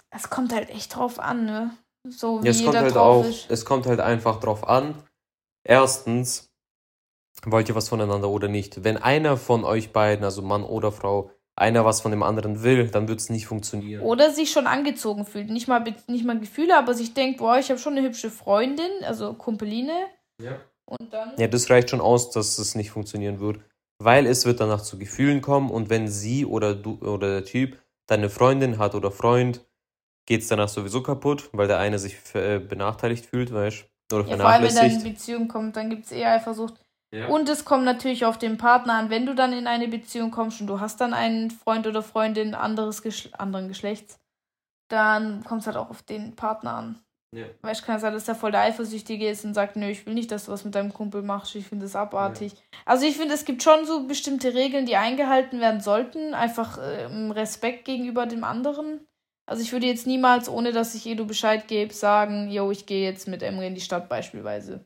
Es 0.10 0.30
kommt 0.30 0.54
halt 0.54 0.70
echt 0.70 0.96
drauf 0.96 1.20
an, 1.20 1.46
ne? 1.46 1.78
So 2.08 2.42
wie 2.42 2.46
Ja, 2.46 2.52
es 2.52 2.58
kommt 2.58 2.68
jeder 2.68 2.82
halt 2.82 2.96
drauf 2.96 3.26
auch, 3.26 3.30
ist. 3.30 3.50
es 3.50 3.66
kommt 3.66 3.86
halt 3.88 4.00
einfach 4.00 4.40
drauf 4.40 4.68
an. 4.68 5.02
Erstens, 5.64 6.52
wollt 7.46 7.68
ihr 7.70 7.76
was 7.76 7.90
voneinander 7.90 8.30
oder 8.30 8.48
nicht? 8.48 8.84
Wenn 8.84 8.98
einer 8.98 9.38
von 9.38 9.64
euch 9.64 9.92
beiden, 9.92 10.24
also 10.24 10.42
Mann 10.42 10.64
oder 10.64 10.92
Frau, 10.92 11.32
einer 11.56 11.86
was 11.86 12.02
von 12.02 12.12
dem 12.12 12.24
anderen 12.24 12.64
will, 12.64 12.90
dann 12.90 13.08
wird 13.08 13.20
es 13.20 13.30
nicht 13.30 13.48
funktionieren. 13.48 14.02
Oder 14.02 14.32
sich 14.32 14.52
schon 14.52 14.68
angezogen 14.68 15.26
fühlt. 15.26 15.50
Nicht 15.50 15.68
mal, 15.68 15.84
nicht 16.08 16.26
mal 16.26 16.40
Gefühle, 16.40 16.78
aber 16.78 16.94
sich 16.94 17.14
denkt, 17.14 17.38
boah, 17.38 17.58
ich 17.58 17.70
habe 17.70 17.80
schon 17.80 17.98
eine 17.98 18.06
hübsche 18.06 18.30
Freundin, 18.30 18.92
also 19.04 19.34
Kumpeline. 19.34 20.08
Ja. 20.42 20.60
Und 20.86 21.14
dann. 21.14 21.32
Ja, 21.38 21.48
das 21.48 21.70
reicht 21.70 21.90
schon 21.90 22.02
aus, 22.02 22.32
dass 22.32 22.58
es 22.58 22.76
nicht 22.76 22.92
funktionieren 22.92 23.40
wird. 23.40 23.60
Weil 24.04 24.26
es 24.26 24.46
wird 24.46 24.60
danach 24.60 24.82
zu 24.82 25.00
Gefühlen 25.00 25.42
kommen 25.42 25.70
und 25.72 25.90
wenn 25.90 26.10
sie 26.10 26.46
oder 26.46 26.76
du 26.76 27.00
oder 27.00 27.30
der 27.30 27.46
Typ 27.46 27.82
deine 28.08 28.30
Freundin 28.30 28.78
hat 28.78 28.94
oder 28.94 29.10
Freund, 29.10 29.66
geht 30.28 30.42
es 30.42 30.50
danach 30.50 30.68
sowieso 30.68 31.02
kaputt, 31.02 31.50
weil 31.54 31.68
der 31.68 31.80
eine 31.80 31.98
sich 31.98 32.18
äh, 32.34 32.60
benachteiligt 32.60 33.26
fühlt, 33.26 33.54
weißt 33.54 33.86
du? 34.10 34.18
Oder 34.18 34.28
Ja, 34.28 34.38
vor 34.38 34.48
allem, 34.48 34.64
wenn 34.64 34.76
dann 34.76 34.86
in 34.86 34.92
vernachlässigt. 34.92 35.04
Beziehung 35.04 35.48
kommt, 35.48 35.76
dann 35.78 35.90
gibt 35.90 36.06
es 36.06 36.12
eher 36.12 36.34
Eifersucht. 36.34 36.85
Ja. 37.16 37.28
Und 37.28 37.48
es 37.48 37.64
kommt 37.64 37.86
natürlich 37.86 38.26
auf 38.26 38.38
den 38.38 38.58
Partner 38.58 38.96
an, 38.96 39.10
wenn 39.10 39.26
du 39.26 39.36
dann 39.36 39.54
in 39.54 39.68
eine 39.68 39.88
Beziehung 39.88 40.32
kommst 40.32 40.60
und 40.60 40.68
du 40.68 40.82
hast 40.82 41.00
dann 41.00 41.14
einen 41.14 41.50
Freund 41.50 41.88
oder 41.88 42.04
Freundin 42.04 42.54
anderes 42.54 43.02
Geschle 43.02 43.32
anderen 43.40 43.70
Geschlechts, 43.70 44.20
dann 44.90 45.42
kommt 45.46 45.62
es 45.62 45.68
halt 45.68 45.78
auch 45.78 45.90
auf 45.90 46.04
den 46.04 46.36
Partner 46.36 46.74
an. 46.74 47.00
Ja. 47.34 47.46
Weißt 47.62 47.82
du, 47.82 47.86
kann 47.86 47.96
es 47.96 48.02
sein, 48.02 48.14
dass 48.14 48.26
der 48.26 48.36
voll 48.36 48.52
der 48.52 48.62
Eifersüchtige 48.62 49.30
ist 49.30 49.46
und 49.46 49.54
sagt, 49.54 49.78
nö, 49.78 49.88
ich 49.88 50.06
will 50.06 50.14
nicht, 50.14 50.30
dass 50.30 50.46
du 50.46 50.52
was 50.52 50.66
mit 50.66 50.76
deinem 50.76 50.94
Kumpel 50.94 51.22
machst, 51.22 51.56
ich 51.56 51.66
finde 51.66 51.86
das 51.86 51.96
abartig. 51.96 52.52
Also 52.86 53.06
ich 53.06 53.16
finde, 53.16 53.34
es 53.34 53.46
gibt 53.46 53.64
schon 53.64 53.86
so 53.86 54.08
bestimmte 54.08 54.54
Regeln, 54.54 54.86
die 54.86 54.98
eingehalten 54.98 55.62
werden 55.62 55.80
sollten, 55.80 56.34
einfach 56.34 56.78
äh, 56.78 57.06
Respekt 57.32 57.86
gegenüber 57.86 58.26
dem 58.26 58.44
anderen. 58.44 59.08
Also 59.48 59.62
ich 59.62 59.72
würde 59.72 59.86
jetzt 59.86 60.06
niemals, 60.06 60.50
ohne 60.50 60.74
dass 60.74 60.96
ich 60.96 61.06
Edu 61.06 61.26
Bescheid 61.26 61.68
gebe, 61.68 61.94
sagen, 61.94 62.50
yo, 62.50 62.72
ich 62.72 62.86
gehe 62.86 63.08
jetzt 63.08 63.28
mit 63.28 63.42
Emre 63.42 63.68
in 63.68 63.76
die 63.76 63.82
Stadt 63.82 64.10
beispielsweise. 64.10 64.86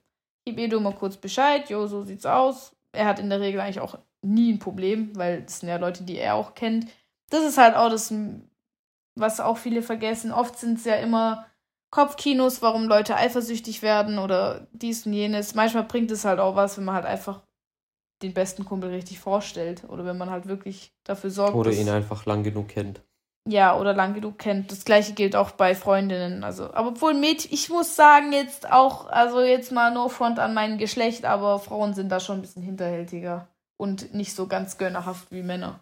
Gebe 0.50 0.64
Edu 0.64 0.80
mal 0.80 0.96
kurz 0.96 1.16
Bescheid, 1.16 1.70
yo, 1.70 1.86
so 1.86 2.04
sieht's 2.04 2.26
aus. 2.26 2.76
Er 2.92 3.06
hat 3.06 3.20
in 3.20 3.30
der 3.30 3.40
Regel 3.40 3.62
eigentlich 3.62 3.82
auch 3.82 4.00
nie 4.24 4.52
ein 4.52 4.58
Problem, 4.58 5.16
weil 5.16 5.44
das 5.44 5.60
sind 5.60 5.70
ja 5.70 5.78
Leute, 5.78 6.04
die 6.04 6.18
er 6.18 6.34
auch 6.34 6.56
kennt. 6.56 6.88
Das 7.30 7.44
ist 7.44 7.60
halt 7.60 7.76
auch 7.76 7.90
das, 7.90 8.12
was 9.14 9.40
auch 9.40 9.58
viele 9.58 9.84
vergessen. 9.84 10.32
Oft 10.32 10.58
sind 10.58 10.80
es 10.80 10.86
ja 10.86 10.96
immer 10.96 11.46
Kopfkinos, 11.92 12.64
warum 12.64 12.86
Leute 12.86 13.16
eifersüchtig 13.16 13.84
werden 13.84 14.18
oder 14.18 14.68
dies 14.72 15.06
und 15.06 15.14
jenes. 15.14 15.54
Manchmal 15.54 15.84
bringt 15.84 16.10
es 16.10 16.26
halt 16.26 16.40
auch 16.40 16.56
was, 16.56 16.78
wenn 16.78 16.86
man 16.86 16.96
halt 16.96 17.06
einfach 17.06 17.44
den 18.24 18.34
besten 18.34 18.66
Kumpel 18.66 18.90
richtig 18.90 19.20
vorstellt 19.20 19.84
oder 19.88 20.04
wenn 20.04 20.18
man 20.18 20.32
halt 20.32 20.48
wirklich 20.48 20.94
dafür 21.04 21.30
sorgt, 21.30 21.54
Oder 21.54 21.72
ihn 21.72 21.90
einfach 21.90 22.26
lang 22.26 22.42
genug 22.42 22.70
kennt. 22.70 23.02
Ja 23.52 23.78
oder 23.78 23.94
lang 23.94 24.14
genug 24.14 24.40
kennt. 24.40 24.72
Das 24.72 24.86
gleiche 24.86 25.14
gilt 25.14 25.36
auch 25.36 25.52
bei 25.52 25.76
Freundinnen. 25.76 26.44
Also, 26.44 26.74
aber 26.74 26.90
obwohl 26.90 27.14
Mädchen, 27.14 27.54
ich 27.54 27.70
muss 27.70 27.96
sagen 27.96 28.32
jetzt 28.32 28.72
auch, 28.72 29.08
also 29.08 29.42
jetzt 29.42 29.72
mal 29.72 29.94
no 29.94 30.10
front 30.10 30.40
an 30.40 30.54
mein 30.54 30.78
Geschlecht, 30.78 31.26
aber 31.26 31.60
Frauen 31.60 31.94
sind 31.94 32.10
da 32.10 32.20
schon 32.20 32.40
ein 32.40 32.42
bisschen 32.42 32.64
hinterhältiger 32.64 33.48
und 33.78 34.14
nicht 34.14 34.34
so 34.34 34.48
ganz 34.48 34.78
gönnerhaft 34.78 35.32
wie 35.32 35.42
Männer. 35.42 35.80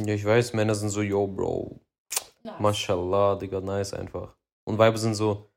Ja, 0.00 0.14
ich 0.14 0.24
weiß, 0.24 0.52
Männer 0.52 0.74
sind 0.74 0.90
so, 0.90 1.00
yo, 1.02 1.26
Bro, 1.26 1.80
Mashallah, 2.58 3.36
Digga, 3.36 3.60
nice 3.60 3.94
einfach. 3.94 4.36
Und 4.64 4.78
Weiber 4.78 4.98
sind 4.98 5.14
so, 5.14 5.48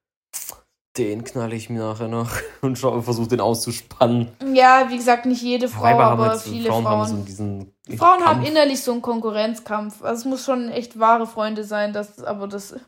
den 0.98 1.24
knall 1.24 1.54
ich 1.54 1.70
mir 1.70 1.80
nachher 1.80 2.08
noch 2.08 2.32
und 2.62 2.78
schau, 2.78 3.02
versuch 3.02 3.28
den 3.28 3.40
auszuspannen. 3.40 4.32
Ja, 4.54 4.88
wie 4.90 4.98
gesagt, 4.98 5.26
nicht 5.26 5.42
jede 5.42 5.68
Frau, 5.68 5.84
Weiber 5.84 6.06
aber 6.06 6.30
halt 6.30 6.42
viele 6.42 6.70
Frauen, 6.70 6.84
Frauen. 6.84 7.00
haben 7.00 7.18
so 7.18 7.24
diesen 7.24 7.74
Frauen 7.98 8.26
haben 8.26 8.44
innerlich 8.44 8.82
so 8.82 8.92
einen 8.92 9.02
Konkurrenzkampf. 9.02 10.04
Also 10.04 10.22
es 10.22 10.26
muss 10.26 10.46
schon 10.46 10.70
echt 10.70 11.00
wahre 11.00 11.28
Freunde 11.28 11.64
sein, 11.64 11.94
das, 11.94 12.24
aber 12.24 12.48
das 12.48 12.72
hm, 12.72 12.80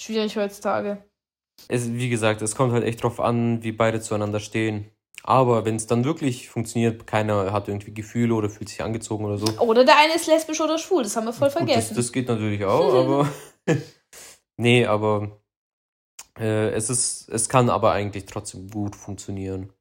schwierig 0.00 0.36
heutzutage. 0.36 1.04
Es, 1.68 1.92
wie 1.92 2.08
gesagt, 2.08 2.42
es 2.42 2.54
kommt 2.54 2.72
halt 2.72 2.84
echt 2.84 3.02
drauf 3.02 3.20
an, 3.20 3.62
wie 3.62 3.72
beide 3.72 4.00
zueinander 4.00 4.40
stehen. 4.40 4.90
Aber 5.22 5.64
wenn 5.64 5.76
es 5.76 5.86
dann 5.86 6.04
wirklich 6.04 6.50
funktioniert, 6.50 7.06
keiner 7.06 7.50
hat 7.50 7.68
irgendwie 7.68 7.94
Gefühle 7.94 8.34
oder 8.34 8.50
fühlt 8.50 8.68
sich 8.68 8.82
angezogen 8.82 9.24
oder 9.24 9.38
so. 9.38 9.46
Oder 9.60 9.84
der 9.84 9.96
eine 9.96 10.14
ist 10.14 10.26
lesbisch 10.26 10.60
oder 10.60 10.76
schwul, 10.76 11.02
das 11.02 11.16
haben 11.16 11.24
wir 11.24 11.32
voll 11.32 11.48
Gut, 11.48 11.60
das, 11.60 11.66
vergessen. 11.66 11.96
das 11.96 12.12
geht 12.12 12.28
natürlich 12.28 12.64
auch, 12.64 12.94
aber. 13.02 13.28
nee, 14.58 14.84
aber 14.84 15.40
äh, 16.38 16.70
es 16.70 16.90
ist, 16.90 17.28
es 17.28 17.48
kann 17.48 17.70
aber 17.70 17.92
eigentlich 17.92 18.26
trotzdem 18.26 18.68
gut 18.70 18.96
funktionieren. 18.96 19.72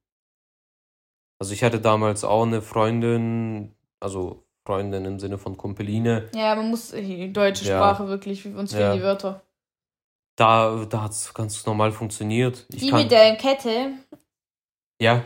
Also 1.39 1.53
ich 1.53 1.63
hatte 1.63 1.79
damals 1.81 2.23
auch 2.23 2.43
eine 2.43 2.61
Freundin, 2.61 3.75
also 3.99 4.45
Freundin 4.65 5.03
im 5.05 5.19
Sinne 5.19 5.37
von 5.37 5.57
Kumpeline. 5.57 6.29
ja, 6.33 6.55
man 6.55 6.69
muss 6.69 6.91
die 6.91 7.33
deutsche 7.33 7.65
Ja. 7.65 7.77
Sprache 7.77 8.07
wirklich, 8.07 8.45
uns 8.45 8.71
fehlen 8.73 8.83
Ja. 8.91 8.95
die 8.95 9.01
Wörter. 9.03 9.41
Da, 10.35 10.85
da 10.85 11.01
hat 11.03 11.11
es 11.11 11.33
ganz 11.33 11.65
normal 11.65 11.91
funktioniert. 11.91 12.65
Ich 12.73 12.79
Die 12.81 12.89
kann, 12.89 13.01
mit 13.03 13.11
der 13.11 13.35
Kette, 13.35 13.91
ja, 15.01 15.23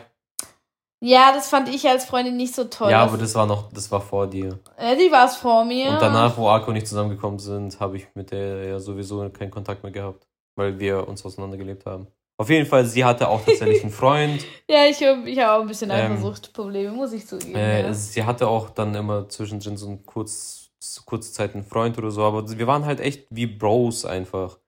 ja, 1.00 1.32
das 1.32 1.50
fand 1.50 1.70
ich 1.70 1.88
als 1.88 2.06
Freundin 2.06 2.38
nicht 2.38 2.56
so 2.56 2.64
toll. 2.64 2.90
ja, 2.90 3.04
aber 3.04 3.18
das 3.20 3.36
war 3.36 3.46
noch, 3.46 3.72
das 3.72 3.92
war 3.92 4.02
vor 4.02 4.26
dir. 4.28 4.60
äh, 4.78 4.98
die 4.98 5.12
war 5.12 5.26
es 5.28 5.36
vor 5.36 5.64
mir. 5.64 5.92
Und 5.92 6.02
danach, 6.02 6.36
wo 6.38 6.48
Arco 6.50 6.72
nicht 6.72 6.88
zusammengekommen 6.88 7.38
sind, 7.38 7.80
habe 7.80 7.98
ich 7.98 8.08
mit 8.16 8.32
der 8.32 8.64
ja 8.66 8.80
sowieso 8.80 9.30
keinen 9.30 9.52
Kontakt 9.52 9.84
mehr 9.84 9.92
gehabt, 9.92 10.27
weil 10.58 10.80
wir 10.80 11.08
uns 11.08 11.26
auseinandergelebt 11.26 11.86
haben. 11.86 12.08
Auf 12.40 12.50
jeden 12.50 12.68
Fall, 12.68 12.86
sie 12.86 13.04
hatte 13.04 13.30
auch 13.30 13.44
tatsächlich 13.44 13.82
einen 13.82 13.92
Freund. 13.92 14.46
Ja, 14.70 14.86
ich 14.86 15.02
habe 15.02 15.28
ich 15.30 15.40
hab 15.40 15.58
auch 15.58 15.62
ein 15.62 15.68
bisschen 15.68 15.90
Ähm, 15.90 16.12
Eifersuchtprobleme, 16.12 16.92
muss 16.92 17.14
ich 17.14 17.26
zugeben. 17.26 17.56
Äh, 17.56 17.84
ja. 17.84 17.94
Sie 17.94 18.24
hatte 18.24 18.48
auch 18.48 18.70
dann 18.70 18.94
immer 18.94 19.30
zwischendrin 19.30 19.78
so 19.78 19.88
ein 19.90 20.06
kurz, 20.06 20.72
kurze 21.06 21.32
Zeit 21.32 21.56
einen 21.56 21.64
Freund 21.64 21.98
oder 21.98 22.12
so, 22.12 22.24
aber 22.24 22.48
wir 22.58 22.68
waren 22.68 22.86
halt 22.86 23.00
echt 23.00 23.28
wie 23.30 23.48
Bros 23.48 24.06
einfach. 24.06 24.60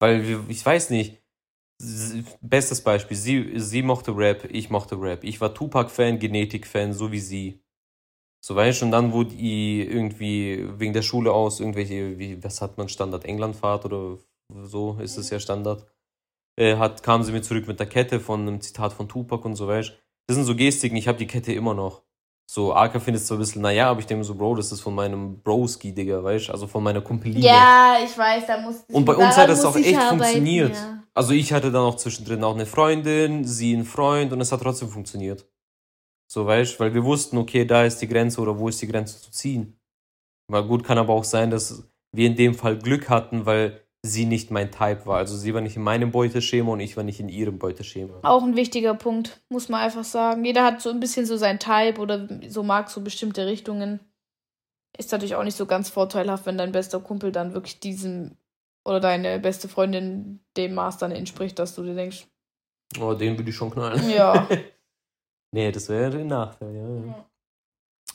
Weil 0.00 0.26
wir, 0.26 0.44
ich 0.48 0.64
weiß 0.64 0.90
nicht, 0.90 1.22
bestes 2.40 2.80
Beispiel, 2.82 3.16
sie, 3.16 3.52
sie 3.60 3.82
mochte 3.82 4.16
Rap, 4.16 4.48
ich 4.50 4.70
mochte 4.70 5.00
Rap. 5.00 5.22
Ich 5.22 5.40
war 5.40 5.54
Tupac-Fan, 5.54 6.18
Genetik-Fan, 6.18 6.92
so 6.92 7.12
wie 7.12 7.20
sie. 7.20 7.60
So 8.44 8.56
weißt 8.56 8.80
du, 8.80 8.86
und 8.86 8.90
dann 8.90 9.12
wurde 9.12 9.34
die 9.34 9.82
irgendwie 9.82 10.66
wegen 10.78 10.92
der 10.92 11.02
Schule 11.02 11.32
aus 11.32 11.60
irgendwelche, 11.60 12.18
wie, 12.18 12.42
was 12.42 12.60
hat 12.60 12.78
man, 12.78 12.88
Standard 12.88 13.24
Englandfahrt 13.24 13.84
oder 13.84 14.18
so 14.52 14.98
ist 15.00 15.16
es 15.16 15.30
ja 15.30 15.38
Standard. 15.38 15.86
Äh, 16.56 16.76
hat, 16.76 17.02
kam 17.02 17.22
sie 17.22 17.32
mir 17.32 17.42
zurück 17.42 17.66
mit 17.66 17.80
der 17.80 17.86
Kette 17.86 18.20
von 18.20 18.42
einem 18.42 18.60
Zitat 18.60 18.92
von 18.92 19.08
Tupac 19.08 19.44
und 19.44 19.56
so 19.56 19.66
weißt 19.66 19.92
Das 20.26 20.36
sind 20.36 20.44
so 20.44 20.54
Gestiken, 20.54 20.96
ich 20.96 21.08
habe 21.08 21.18
die 21.18 21.26
Kette 21.26 21.52
immer 21.52 21.74
noch. 21.74 22.02
So, 22.46 22.74
Arca 22.74 23.00
findet 23.00 23.22
es 23.22 23.28
so 23.28 23.34
ein 23.34 23.40
bisschen, 23.40 23.62
naja, 23.62 23.90
aber 23.90 24.00
ich 24.00 24.06
denke 24.06 24.22
so, 24.22 24.34
Bro, 24.34 24.56
das 24.56 24.70
ist 24.70 24.82
von 24.82 24.94
meinem 24.94 25.40
Broski, 25.42 25.94
Digga, 25.94 26.22
weißt 26.22 26.50
Also 26.50 26.66
von 26.66 26.82
meiner 26.82 27.00
Kumpeline. 27.00 27.40
Ja, 27.40 27.96
ich 28.04 28.16
weiß, 28.16 28.46
da 28.46 28.60
muss 28.60 28.84
Und 28.92 29.04
bei 29.04 29.14
uns 29.14 29.36
hat 29.36 29.48
das 29.48 29.64
auch 29.64 29.74
echt 29.76 29.96
arbeiten, 29.96 30.18
funktioniert. 30.18 30.74
Ja. 30.74 31.02
Also 31.14 31.32
ich 31.32 31.52
hatte 31.52 31.72
dann 31.72 31.82
auch 31.82 31.96
zwischendrin 31.96 32.44
auch 32.44 32.54
eine 32.54 32.66
Freundin, 32.66 33.44
sie 33.44 33.74
einen 33.74 33.84
Freund 33.84 34.32
und 34.32 34.40
es 34.40 34.52
hat 34.52 34.60
trotzdem 34.60 34.90
funktioniert. 34.90 35.48
So, 36.30 36.46
weißt 36.46 36.80
weil 36.80 36.92
wir 36.92 37.04
wussten, 37.04 37.38
okay, 37.38 37.64
da 37.64 37.84
ist 37.84 37.98
die 37.98 38.08
Grenze 38.08 38.40
oder 38.40 38.58
wo 38.58 38.68
ist 38.68 38.82
die 38.82 38.88
Grenze 38.88 39.20
zu 39.20 39.30
ziehen. 39.30 39.78
Weil 40.48 40.64
gut, 40.64 40.84
kann 40.84 40.98
aber 40.98 41.14
auch 41.14 41.24
sein, 41.24 41.50
dass 41.50 41.88
wir 42.12 42.26
in 42.26 42.36
dem 42.36 42.54
Fall 42.54 42.78
Glück 42.78 43.08
hatten, 43.08 43.46
weil 43.46 43.83
sie 44.06 44.26
nicht 44.26 44.50
mein 44.50 44.70
Type 44.70 45.06
war. 45.06 45.16
Also 45.16 45.34
sie 45.34 45.54
war 45.54 45.62
nicht 45.62 45.76
in 45.76 45.82
meinem 45.82 46.10
Beuteschema 46.10 46.72
und 46.72 46.80
ich 46.80 46.94
war 46.96 47.04
nicht 47.04 47.20
in 47.20 47.30
ihrem 47.30 47.58
Beuteschema. 47.58 48.20
Auch 48.22 48.42
ein 48.42 48.54
wichtiger 48.54 48.92
Punkt, 48.92 49.42
muss 49.48 49.70
man 49.70 49.80
einfach 49.80 50.04
sagen. 50.04 50.44
Jeder 50.44 50.62
hat 50.62 50.82
so 50.82 50.90
ein 50.90 51.00
bisschen 51.00 51.24
so 51.24 51.38
sein 51.38 51.58
Type 51.58 51.98
oder 51.98 52.28
so 52.48 52.62
mag 52.62 52.90
so 52.90 53.00
bestimmte 53.00 53.46
Richtungen. 53.46 54.00
Ist 54.96 55.10
natürlich 55.10 55.36
auch 55.36 55.42
nicht 55.42 55.56
so 55.56 55.64
ganz 55.64 55.88
vorteilhaft, 55.88 56.44
wenn 56.44 56.58
dein 56.58 56.72
bester 56.72 57.00
Kumpel 57.00 57.32
dann 57.32 57.54
wirklich 57.54 57.80
diesem 57.80 58.36
oder 58.84 59.00
deine 59.00 59.40
beste 59.40 59.68
Freundin 59.68 60.44
dem 60.58 60.74
Maß 60.74 60.98
dann 60.98 61.10
entspricht, 61.10 61.58
dass 61.58 61.74
du 61.74 61.82
dir 61.82 61.94
denkst. 61.94 62.26
Oh, 63.00 63.14
den 63.14 63.38
würde 63.38 63.48
ich 63.48 63.56
schon 63.56 63.70
knallen. 63.70 64.10
Ja. 64.10 64.46
nee, 65.50 65.72
das 65.72 65.88
wäre 65.88 66.18
ein 66.18 66.26
Nachteil, 66.26 66.74
ja. 66.74 67.06
ja. 67.06 67.24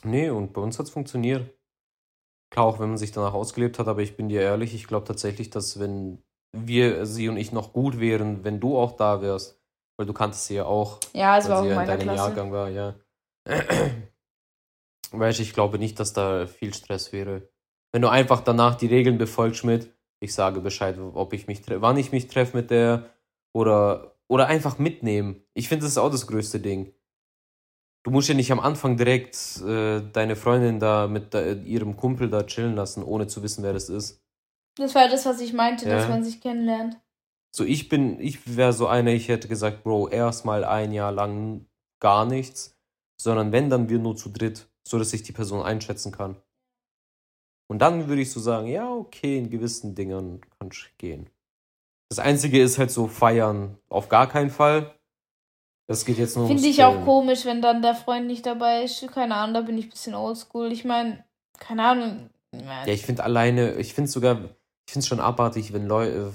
Nee, 0.03 0.29
und 0.29 0.53
bei 0.53 0.61
uns 0.61 0.77
hat 0.77 0.85
es 0.85 0.91
funktioniert. 0.91 1.51
Klar, 2.51 2.65
auch 2.65 2.79
wenn 2.79 2.89
man 2.89 2.97
sich 2.97 3.11
danach 3.11 3.33
ausgelebt 3.33 3.79
hat, 3.79 3.87
aber 3.87 4.01
ich 4.01 4.17
bin 4.17 4.29
dir 4.29 4.41
ehrlich, 4.41 4.73
ich 4.73 4.87
glaube 4.87 5.05
tatsächlich, 5.05 5.49
dass 5.49 5.79
wenn 5.79 6.23
wir, 6.51 7.05
sie 7.05 7.29
und 7.29 7.37
ich 7.37 7.51
noch 7.51 7.73
gut 7.73 7.99
wären, 7.99 8.43
wenn 8.43 8.59
du 8.59 8.77
auch 8.77 8.93
da 8.93 9.21
wärst, 9.21 9.61
weil 9.97 10.07
du 10.07 10.13
kanntest 10.13 10.47
sie 10.47 10.55
ja 10.55 10.65
auch. 10.65 10.99
Ja, 11.13 11.37
es 11.37 11.47
war 11.47 11.59
auch 11.59 11.65
in 11.65 11.75
deinem 11.75 11.99
Klasse. 11.99 12.17
Jahrgang 12.17 12.51
war, 12.51 12.69
ja. 12.69 12.95
weißt 15.11 15.39
ich 15.39 15.53
glaube 15.53 15.79
nicht, 15.79 15.99
dass 15.99 16.13
da 16.13 16.47
viel 16.47 16.73
Stress 16.73 17.11
wäre. 17.13 17.49
Wenn 17.91 18.01
du 18.01 18.09
einfach 18.09 18.41
danach 18.41 18.75
die 18.75 18.87
Regeln 18.87 19.17
befolgst 19.17 19.63
mit, 19.63 19.93
ich 20.19 20.33
sage 20.33 20.61
Bescheid, 20.61 20.97
ob 20.99 21.33
ich 21.33 21.47
mich 21.47 21.61
wann 21.67 21.97
ich 21.97 22.11
mich 22.11 22.27
treffe 22.27 22.57
mit 22.57 22.71
der 22.71 23.09
oder 23.53 24.15
oder 24.27 24.47
einfach 24.47 24.77
mitnehmen. 24.77 25.43
Ich 25.53 25.67
finde, 25.67 25.83
das 25.83 25.93
ist 25.93 25.97
auch 25.97 26.11
das 26.11 26.27
größte 26.27 26.59
Ding 26.59 26.93
du 28.03 28.11
musst 28.11 28.29
ja 28.29 28.35
nicht 28.35 28.51
am 28.51 28.59
Anfang 28.59 28.97
direkt 28.97 29.61
äh, 29.61 30.01
deine 30.13 30.35
Freundin 30.35 30.79
da 30.79 31.07
mit 31.07 31.33
da, 31.33 31.51
ihrem 31.51 31.97
Kumpel 31.97 32.29
da 32.29 32.43
chillen 32.43 32.75
lassen, 32.75 33.03
ohne 33.03 33.27
zu 33.27 33.43
wissen, 33.43 33.63
wer 33.63 33.73
das 33.73 33.89
ist. 33.89 34.21
Das 34.77 34.95
war 34.95 35.09
das, 35.09 35.25
was 35.25 35.41
ich 35.41 35.53
meinte, 35.53 35.87
ja. 35.87 35.95
dass 35.95 36.07
man 36.07 36.23
sich 36.23 36.41
kennenlernt. 36.41 36.97
So, 37.55 37.63
ich 37.63 37.89
bin, 37.89 38.19
ich 38.19 38.55
wäre 38.55 38.73
so 38.73 38.87
einer, 38.87 39.11
ich 39.11 39.27
hätte 39.27 39.47
gesagt, 39.47 39.83
Bro, 39.83 40.09
erstmal 40.09 40.63
ein 40.63 40.91
Jahr 40.91 41.11
lang 41.11 41.65
gar 41.99 42.25
nichts, 42.25 42.77
sondern 43.19 43.51
wenn, 43.51 43.69
dann 43.69 43.89
wir 43.89 43.99
nur 43.99 44.15
zu 44.15 44.29
dritt, 44.29 44.69
so 44.87 44.97
dass 44.99 45.13
ich 45.13 45.23
die 45.23 45.31
Person 45.31 45.63
einschätzen 45.63 46.11
kann. 46.11 46.37
Und 47.67 47.79
dann 47.79 48.07
würde 48.07 48.21
ich 48.21 48.31
so 48.31 48.39
sagen, 48.39 48.67
ja, 48.67 48.91
okay, 48.91 49.37
in 49.37 49.49
gewissen 49.49 49.95
Dingen 49.95 50.41
kann 50.57 50.69
ich 50.71 50.97
gehen. 50.97 51.29
Das 52.09 52.19
Einzige 52.19 52.61
ist 52.61 52.79
halt 52.79 52.89
so 52.89 53.07
feiern 53.07 53.77
auf 53.89 54.09
gar 54.09 54.27
keinen 54.27 54.49
Fall. 54.49 54.95
Das 55.89 56.05
geht 56.05 56.19
jetzt 56.19 56.37
nur 56.37 56.45
Finde 56.45 56.67
ich 56.67 56.83
auch 56.83 57.03
komisch, 57.03 57.45
wenn 57.45 57.63
dann 57.63 57.81
der 57.81 57.95
Freund 57.95 58.27
nicht 58.27 58.45
dabei 58.45 58.83
ist. 58.83 59.07
Keine 59.11 59.33
Ahnung, 59.33 59.55
da 59.55 59.61
bin 59.61 59.75
ich 59.75 59.87
ein 59.87 59.89
bisschen 59.89 60.13
oldschool. 60.13 60.71
Ich 60.71 60.85
meine, 60.85 61.25
keine 61.57 61.83
Ahnung. 61.83 62.29
Ja, 62.53 62.85
ich 62.93 63.03
finde 63.03 63.23
alleine, 63.23 63.73
ich 63.73 63.95
finde 63.95 64.07
sogar, 64.07 64.35
ich 64.85 64.93
finde 64.93 64.99
es 64.99 65.07
schon 65.07 65.19
abartig, 65.19 65.73
wenn 65.73 65.87
Leu 65.87 66.05
äh, 66.05 66.31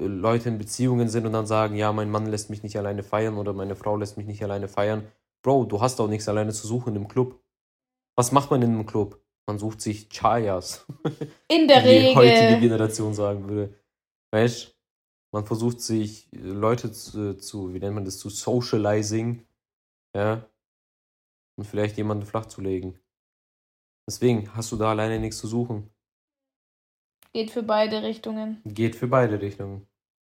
Leute 0.00 0.48
in 0.48 0.58
Beziehungen 0.58 1.08
sind 1.08 1.26
und 1.26 1.32
dann 1.32 1.46
sagen, 1.46 1.76
ja, 1.76 1.92
mein 1.92 2.10
Mann 2.10 2.26
lässt 2.26 2.50
mich 2.50 2.64
nicht 2.64 2.76
alleine 2.76 3.04
feiern 3.04 3.38
oder 3.38 3.52
meine 3.52 3.76
Frau 3.76 3.96
lässt 3.96 4.16
mich 4.16 4.26
nicht 4.26 4.42
alleine 4.42 4.66
feiern. 4.66 5.06
Bro, 5.44 5.66
du 5.66 5.80
hast 5.80 6.00
auch 6.00 6.08
nichts 6.08 6.28
alleine 6.28 6.52
zu 6.52 6.66
suchen 6.66 6.96
im 6.96 7.06
Club. 7.06 7.40
Was 8.16 8.32
macht 8.32 8.50
man 8.50 8.62
in 8.62 8.72
einem 8.72 8.86
Club? 8.86 9.22
Man 9.46 9.60
sucht 9.60 9.80
sich 9.80 10.08
Chayas. 10.08 10.84
In 11.46 11.68
der 11.68 11.84
Regel. 11.84 12.10
Die 12.10 12.16
heutige 12.16 12.58
Generation 12.58 13.14
sagen 13.14 13.48
würde. 13.48 13.74
Weißt 14.32 14.66
du? 14.66 14.77
Man 15.30 15.46
versucht 15.46 15.80
sich 15.80 16.32
äh, 16.32 16.38
Leute 16.38 16.92
zu, 16.92 17.36
zu, 17.36 17.74
wie 17.74 17.78
nennt 17.78 17.94
man 17.94 18.04
das, 18.04 18.18
zu 18.18 18.30
socializing, 18.30 19.46
ja, 20.14 20.48
und 21.56 21.64
vielleicht 21.64 21.96
jemanden 21.96 22.24
flach 22.24 22.46
zu 22.46 22.60
legen. 22.60 22.98
Deswegen 24.08 24.54
hast 24.54 24.72
du 24.72 24.76
da 24.76 24.90
alleine 24.90 25.18
nichts 25.18 25.38
zu 25.38 25.48
suchen. 25.48 25.90
Geht 27.32 27.50
für 27.50 27.62
beide 27.62 28.02
Richtungen. 28.02 28.62
Geht 28.64 28.96
für 28.96 29.06
beide 29.06 29.40
Richtungen. 29.40 29.86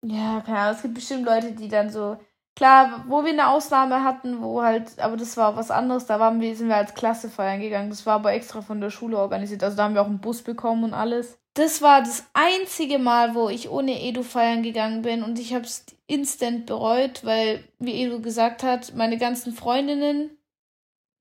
Ja, 0.05 0.43
keine 0.45 0.59
Ahnung. 0.59 0.77
Es 0.77 0.83
gibt 0.83 0.95
bestimmt 0.95 1.25
Leute, 1.25 1.53
die 1.53 1.69
dann 1.69 1.91
so. 1.91 2.19
Klar, 2.55 3.07
wo 3.09 3.25
wir 3.25 3.31
eine 3.31 3.49
Ausnahme 3.49 4.05
hatten, 4.05 4.43
wo 4.43 4.63
halt, 4.63 4.99
aber 4.99 5.17
das 5.17 5.39
war 5.39 5.57
was 5.57 5.71
anderes, 5.71 6.05
da 6.05 6.21
waren 6.21 6.39
wir, 6.43 6.55
sind 6.55 6.69
wir 6.69 6.77
als 6.77 6.93
Klasse 6.93 7.31
feiern 7.31 7.63
gegangen. 7.63 7.89
Das 7.89 8.05
war 8.05 8.17
aber 8.17 8.35
extra 8.35 8.61
von 8.61 8.83
der 8.83 8.91
Schule 8.91 9.17
organisiert. 9.17 9.65
Also 9.65 9.77
da 9.77 9.85
haben 9.85 9.95
wir 9.95 10.03
auch 10.03 10.07
einen 10.07 10.21
Bus 10.21 10.43
bekommen 10.43 10.85
und 10.85 10.93
alles 10.93 11.39
das 11.55 11.83
war 11.83 12.01
das 12.01 12.25
einzige 12.33 12.99
Mal, 12.99 13.35
wo 13.35 13.49
ich 13.49 13.69
ohne 13.69 14.03
Edu 14.03 14.23
feiern 14.23 14.63
gegangen 14.63 15.03
bin 15.03 15.23
und 15.23 15.39
ich 15.39 15.53
habe 15.53 15.65
es 15.65 15.85
instant 16.07 16.67
bereut, 16.67 17.25
weil, 17.25 17.65
wie 17.79 18.03
Edu 18.03 18.21
gesagt 18.21 18.63
hat, 18.63 18.95
meine 18.95 19.19
ganzen 19.19 19.53
Freundinnen, 19.53 20.31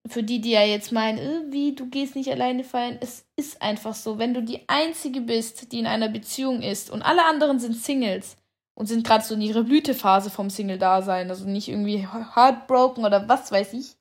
für 0.07 0.23
die, 0.23 0.41
die 0.41 0.51
ja 0.51 0.63
jetzt 0.63 0.91
meinen, 0.91 1.17
äh, 1.19 1.51
wie, 1.51 1.75
du 1.75 1.87
gehst 1.87 2.15
nicht 2.15 2.31
alleine 2.31 2.63
feiern, 2.63 2.97
es 3.01 3.25
ist 3.35 3.61
einfach 3.61 3.93
so, 3.93 4.17
wenn 4.17 4.33
du 4.33 4.41
die 4.41 4.67
Einzige 4.67 5.21
bist, 5.21 5.71
die 5.71 5.79
in 5.79 5.85
einer 5.85 6.09
Beziehung 6.09 6.61
ist 6.61 6.89
und 6.89 7.01
alle 7.01 7.25
anderen 7.25 7.59
sind 7.59 7.75
Singles 7.75 8.37
und 8.73 8.87
sind 8.87 9.05
gerade 9.05 9.23
so 9.23 9.35
in 9.35 9.41
ihrer 9.41 9.63
Blütephase 9.63 10.29
vom 10.29 10.49
Single-Dasein, 10.49 11.29
also 11.29 11.47
nicht 11.47 11.67
irgendwie 11.67 12.07
heartbroken 12.07 13.05
oder 13.05 13.27
was 13.29 13.51
weiß 13.51 13.73
ich, 13.73 13.95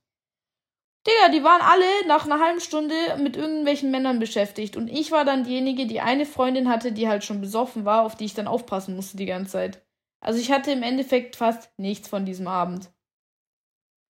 Digga, 1.06 1.30
die 1.32 1.42
waren 1.42 1.62
alle 1.62 2.06
nach 2.06 2.26
einer 2.26 2.40
halben 2.40 2.60
Stunde 2.60 2.94
mit 3.18 3.36
irgendwelchen 3.36 3.90
Männern 3.90 4.18
beschäftigt. 4.18 4.76
Und 4.76 4.88
ich 4.88 5.10
war 5.10 5.24
dann 5.24 5.44
diejenige, 5.44 5.86
die 5.86 6.00
eine 6.00 6.26
Freundin 6.26 6.68
hatte, 6.68 6.92
die 6.92 7.08
halt 7.08 7.24
schon 7.24 7.40
besoffen 7.40 7.84
war, 7.86 8.04
auf 8.04 8.16
die 8.16 8.26
ich 8.26 8.34
dann 8.34 8.46
aufpassen 8.46 8.96
musste 8.96 9.16
die 9.16 9.26
ganze 9.26 9.52
Zeit. 9.52 9.86
Also 10.20 10.38
ich 10.38 10.52
hatte 10.52 10.72
im 10.72 10.82
Endeffekt 10.82 11.36
fast 11.36 11.70
nichts 11.78 12.08
von 12.08 12.26
diesem 12.26 12.46
Abend. 12.46 12.90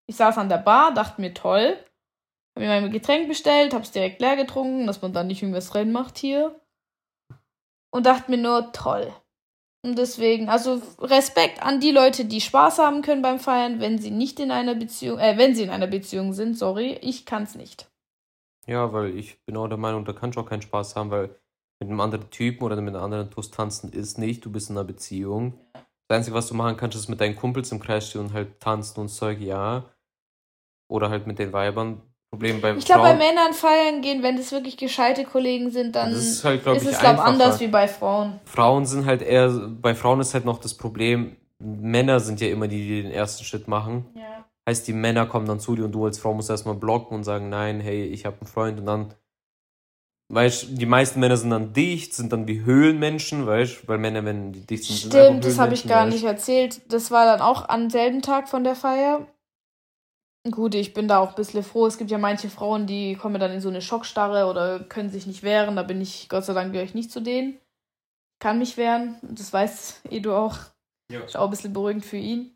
Ich 0.08 0.16
saß 0.16 0.40
an 0.40 0.50
der 0.50 0.58
Bar, 0.58 0.94
dachte 0.96 1.22
mir 1.22 1.36
toll, 1.36 1.78
hab 2.56 2.64
mir 2.64 2.68
mein 2.68 2.92
Getränk 2.92 3.28
bestellt, 3.28 3.76
hab's 3.76 3.92
direkt 3.92 4.20
leer 4.20 4.36
getrunken, 4.36 4.88
dass 4.88 5.04
man 5.04 5.14
dann 5.14 5.28
nicht 5.28 5.44
irgendwas 5.44 5.76
reinmacht 5.76 6.18
hier. 6.18 6.60
Und 7.92 8.08
dachte 8.08 8.32
mir 8.32 8.38
nur 8.38 8.72
toll. 8.72 9.14
Und 9.82 9.98
deswegen, 9.98 10.50
also 10.50 10.82
Respekt 11.00 11.62
an 11.64 11.80
die 11.80 11.92
Leute, 11.92 12.26
die 12.26 12.42
Spaß 12.42 12.80
haben 12.80 13.02
können 13.02 13.22
beim 13.22 13.40
Feiern, 13.40 13.80
wenn 13.80 13.98
sie 13.98 14.12
nicht 14.12 14.40
in 14.40 14.52
einer 14.52 14.76
Beziehung, 14.76 15.20
äh, 15.20 15.38
wenn 15.38 15.56
sie 15.56 15.64
in 15.64 15.70
einer 15.70 15.88
Beziehung 15.88 16.34
sind, 16.34 16.58
sorry, 16.58 16.98
ich 17.02 17.26
kann's 17.26 17.56
nicht. 17.56 17.90
Ja, 18.68 18.92
weil 18.92 19.18
ich 19.18 19.44
bin 19.46 19.56
auch 19.56 19.70
der 19.70 19.78
Meinung, 19.78 20.04
da 20.04 20.12
kannst 20.12 20.36
du 20.38 20.42
auch 20.42 20.50
keinen 20.50 20.62
Spaß 20.62 20.96
haben, 20.96 21.12
weil 21.12 21.30
mit 21.80 21.90
einem 21.90 22.02
anderen 22.02 22.30
Typen 22.30 22.64
oder 22.64 22.76
mit 22.82 22.94
einem 22.94 23.04
anderen 23.04 23.32
Toast 23.32 23.54
tanzen 23.54 23.94
ist 23.94 24.18
nicht, 24.18 24.44
du 24.44 24.52
bist 24.52 24.70
in 24.70 24.78
einer 24.78 24.86
Beziehung. 24.86 25.54
Das 26.08 26.18
Einzige, 26.18 26.36
was 26.36 26.48
du 26.48 26.56
machen 26.56 26.76
kannst, 26.76 26.98
ist 26.98 27.08
mit 27.08 27.22
deinen 27.22 27.38
Kumpels 27.38 27.72
im 27.72 27.80
Kreis 27.80 28.10
stehen 28.10 28.22
und 28.22 28.34
halt 28.34 28.60
tanzen 28.60 29.00
und 29.00 29.10
Zeug, 29.10 29.40
ja. 29.40 29.86
Oder 30.90 31.10
halt 31.10 31.26
mit 31.26 31.40
den 31.40 31.54
Weibern, 31.54 32.02
Problem 32.32 32.62
bei 32.62 32.76
Ich 32.76 32.86
glaube, 32.86 33.02
bei 33.02 33.16
Männern 33.16 33.54
feiern 33.54 34.02
gehen, 34.02 34.22
wenn 34.22 34.38
das 34.38 34.52
wirklich 34.52 34.78
gescheite 34.78 35.24
Kollegen 35.24 35.72
sind, 35.72 35.96
dann 35.96 36.12
ist, 36.12 36.44
halt, 36.44 36.64
glaub 36.64 36.78
ist 36.78 36.86
es, 36.86 37.00
glaube 37.00 37.16
ich, 37.16 37.22
anders 37.22 37.60
wie 37.60 37.68
bei 37.68 37.88
Frauen. 37.88 38.40
Frauen 38.46 38.86
sind 38.86 39.06
halt 39.06 39.22
eher, 39.22 39.50
bei 39.50 39.96
Frauen 39.96 40.20
ist 40.20 40.34
halt 40.34 40.46
noch 40.46 40.60
das 40.60 40.76
Problem, 40.76 41.36
Männer 41.58 42.20
sind 42.20 42.40
ja 42.40 42.48
immer 42.48 42.68
die, 42.68 42.88
die 42.88 43.04
den 43.04 43.12
ersten 43.12 43.44
Schritt 43.44 43.68
machen. 43.68 44.06
Ja. 44.16 44.46
Heißt, 44.68 44.88
die 44.88 44.94
Männer 44.94 45.26
kommen 45.26 45.48
dann 45.48 45.60
zu 45.60 45.76
dir 45.76 45.86
und 45.86 45.92
du 45.92 46.06
als 46.06 46.20
Frau 46.20 46.34
musst 46.34 46.50
erstmal 46.50 46.76
blocken 46.76 47.16
und 47.16 47.24
sagen, 47.24 47.50
nein, 47.50 47.80
hey, 47.80 48.06
ich 48.06 48.26
habe 48.26 48.38
einen 48.40 48.48
Freund 48.48 48.80
und 48.80 48.86
dann, 48.86 49.14
weißt 50.32 50.68
die 50.80 50.86
meisten 50.86 51.20
Männer 51.20 51.36
sind 51.36 51.50
dann 51.50 51.74
dicht, 51.74 52.14
sind 52.14 52.32
dann 52.32 52.48
wie 52.48 52.62
Höhlenmenschen, 52.62 53.48
weißt 53.48 53.88
weil 53.88 53.98
Männer, 53.98 54.24
wenn 54.24 54.54
die 54.54 54.66
dicht 54.66 54.84
sind, 54.84 54.98
Stimmt, 54.98 55.14
sind 55.14 55.24
Stimmt, 55.24 55.46
das 55.46 55.58
habe 55.58 55.74
ich 55.74 55.88
gar 55.88 56.06
weißt? 56.06 56.14
nicht 56.14 56.26
erzählt. 56.26 56.82
Das 56.94 57.10
war 57.10 57.26
dann 57.26 57.42
auch 57.42 57.68
am 57.68 57.90
selben 57.90 58.22
Tag 58.22 58.48
von 58.48 58.64
der 58.64 58.76
Feier. 58.76 59.26
Gut, 60.50 60.74
ich 60.74 60.94
bin 60.94 61.08
da 61.08 61.20
auch 61.20 61.30
ein 61.30 61.36
bisschen 61.36 61.64
froh. 61.64 61.86
Es 61.86 61.98
gibt 61.98 62.12
ja 62.12 62.18
manche 62.18 62.50
Frauen, 62.50 62.88
die 62.88 63.16
kommen 63.16 63.40
dann 63.42 63.52
in 63.52 63.60
so 63.60 63.68
eine 63.68 63.82
Schockstarre 63.82 64.46
oder 64.46 64.80
können 64.80 65.10
sich 65.10 65.28
nicht 65.28 65.44
wehren. 65.44 65.76
Da 65.76 65.84
bin 65.84 66.00
ich, 66.00 66.30
Gott 66.30 66.46
sei 66.46 66.54
Dank, 66.54 66.72
gehöre 66.72 66.86
ich 66.86 66.94
nicht 66.94 67.12
zu 67.12 67.20
denen. 67.20 67.60
Kann 68.40 68.58
mich 68.58 68.78
wehren. 68.78 69.18
Das 69.22 69.52
weiß 69.52 70.02
Edu 70.10 70.34
auch. 70.34 70.58
Ja. 71.12 71.20
Ist 71.22 71.36
auch 71.36 71.46
ein 71.46 71.50
bisschen 71.50 71.74
beruhigend 71.74 72.06
für 72.06 72.18
ihn. 72.18 72.56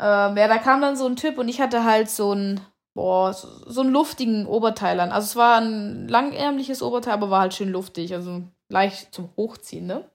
Ähm, 0.00 0.36
ja, 0.36 0.48
da 0.48 0.56
kam 0.58 0.80
dann 0.80 0.96
so 0.96 1.06
ein 1.06 1.16
Typ 1.16 1.36
und 1.38 1.48
ich 1.48 1.60
hatte 1.60 1.84
halt 1.84 2.08
so 2.08 2.32
ein, 2.32 2.60
boah, 2.94 3.34
so, 3.34 3.48
so 3.70 3.82
einen 3.82 3.90
luftigen 3.90 4.46
Oberteil 4.46 4.98
an. 4.98 5.12
Also 5.12 5.26
es 5.26 5.36
war 5.36 5.60
ein 5.60 6.08
langärmliches 6.08 6.82
Oberteil, 6.82 7.12
aber 7.12 7.28
war 7.28 7.42
halt 7.42 7.54
schön 7.54 7.68
luftig. 7.68 8.14
Also 8.14 8.42
leicht 8.70 9.14
zum 9.14 9.28
Hochziehen, 9.36 9.86
ne? 9.86 10.08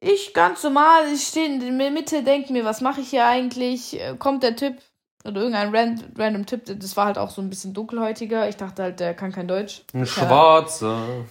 Ich 0.00 0.34
ganz 0.34 0.62
normal, 0.62 1.12
ich 1.12 1.26
stehe 1.26 1.46
in 1.46 1.78
der 1.78 1.90
Mitte, 1.90 2.22
denke 2.22 2.52
mir, 2.52 2.64
was 2.64 2.82
mache 2.82 3.00
ich 3.00 3.10
hier 3.10 3.26
eigentlich? 3.26 3.98
Kommt 4.20 4.44
der 4.44 4.54
Typ 4.54 4.76
Oder 5.24 5.40
irgendein 5.42 5.74
ran 5.74 6.04
random 6.16 6.46
Tipp, 6.46 6.62
das 6.66 6.96
war 6.96 7.06
halt 7.06 7.18
auch 7.18 7.30
so 7.30 7.42
ein 7.42 7.50
bisschen 7.50 7.74
dunkelhäutiger. 7.74 8.48
Ich 8.48 8.56
dachte 8.56 8.84
halt, 8.84 9.00
der 9.00 9.14
kann 9.14 9.32
kein 9.32 9.48
Deutsch. 9.48 9.82
Ein 9.92 10.06
Schwarzer. 10.06 11.24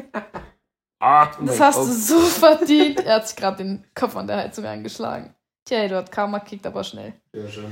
ah, 1.00 1.30
das 1.40 1.60
hast 1.60 1.78
du 1.78 1.92
so 1.92 2.18
verdient. 2.20 3.00
Er 3.00 3.16
hat 3.16 3.28
sich 3.28 3.36
gerade 3.36 3.58
den 3.58 3.84
Kopf 3.94 4.16
an 4.16 4.26
der 4.26 4.38
Heizung 4.38 4.64
eingeschlagen. 4.64 5.34
Tja, 5.64 5.84
Eduard 5.84 6.10
Karma 6.10 6.40
kickt 6.40 6.66
aber 6.66 6.82
schnell. 6.84 7.14
Ja, 7.32 7.48
schön. 7.48 7.70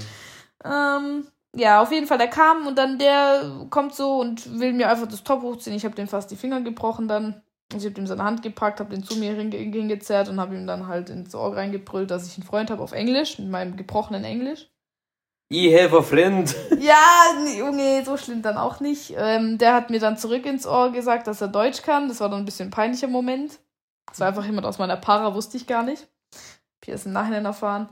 Ähm, 0.64 1.26
ja, 1.54 1.82
auf 1.82 1.92
jeden 1.92 2.06
Fall, 2.06 2.18
der 2.18 2.28
kam 2.28 2.66
und 2.66 2.78
dann 2.78 2.98
der 2.98 3.66
kommt 3.68 3.94
so 3.94 4.20
und 4.20 4.58
will 4.58 4.72
mir 4.72 4.88
einfach 4.88 5.08
das 5.08 5.24
Top 5.24 5.42
hochziehen. 5.42 5.76
Ich 5.76 5.84
habe 5.84 5.94
dem 5.94 6.08
fast 6.08 6.30
die 6.30 6.36
Finger 6.36 6.60
gebrochen 6.60 7.08
dann. 7.08 7.42
Ich 7.74 7.84
habe 7.84 7.98
ihm 7.98 8.06
seine 8.06 8.24
Hand 8.24 8.42
gepackt, 8.42 8.80
habe 8.80 8.90
den 8.90 9.02
zu 9.02 9.16
mir 9.16 9.32
hingezerrt 9.32 10.28
und 10.28 10.38
habe 10.40 10.54
ihm 10.54 10.66
dann 10.66 10.88
halt 10.88 11.08
ins 11.10 11.34
Ohr 11.34 11.56
reingebrüllt, 11.56 12.10
dass 12.10 12.26
ich 12.26 12.36
einen 12.36 12.46
Freund 12.46 12.70
habe 12.70 12.82
auf 12.82 12.92
Englisch, 12.92 13.38
mit 13.38 13.48
meinem 13.48 13.76
gebrochenen 13.76 14.24
Englisch. 14.24 14.71
I 15.52 15.70
have 15.78 15.94
a 15.94 16.00
friend. 16.00 16.54
Ja, 16.80 17.34
Junge, 17.56 18.02
so 18.04 18.16
schlimm 18.16 18.40
dann 18.40 18.56
auch 18.56 18.80
nicht. 18.80 19.12
Ähm, 19.16 19.58
der 19.58 19.74
hat 19.74 19.90
mir 19.90 20.00
dann 20.00 20.16
zurück 20.16 20.46
ins 20.46 20.66
Ohr 20.66 20.90
gesagt, 20.90 21.26
dass 21.26 21.42
er 21.42 21.48
Deutsch 21.48 21.82
kann. 21.82 22.08
Das 22.08 22.20
war 22.20 22.30
dann 22.30 22.40
ein 22.40 22.44
bisschen 22.46 22.68
ein 22.68 22.72
peinlicher 22.72 23.06
Moment. 23.06 23.60
Das 24.06 24.20
war 24.20 24.28
einfach 24.28 24.44
jemand 24.46 24.66
aus 24.66 24.78
meiner 24.78 24.96
Para, 24.96 25.34
wusste 25.34 25.58
ich 25.58 25.66
gar 25.66 25.82
nicht. 25.82 26.08
Hab 26.32 26.82
ich 26.84 26.88
erst 26.88 27.06
im 27.06 27.12
Nachhinein 27.12 27.44
erfahren. 27.44 27.90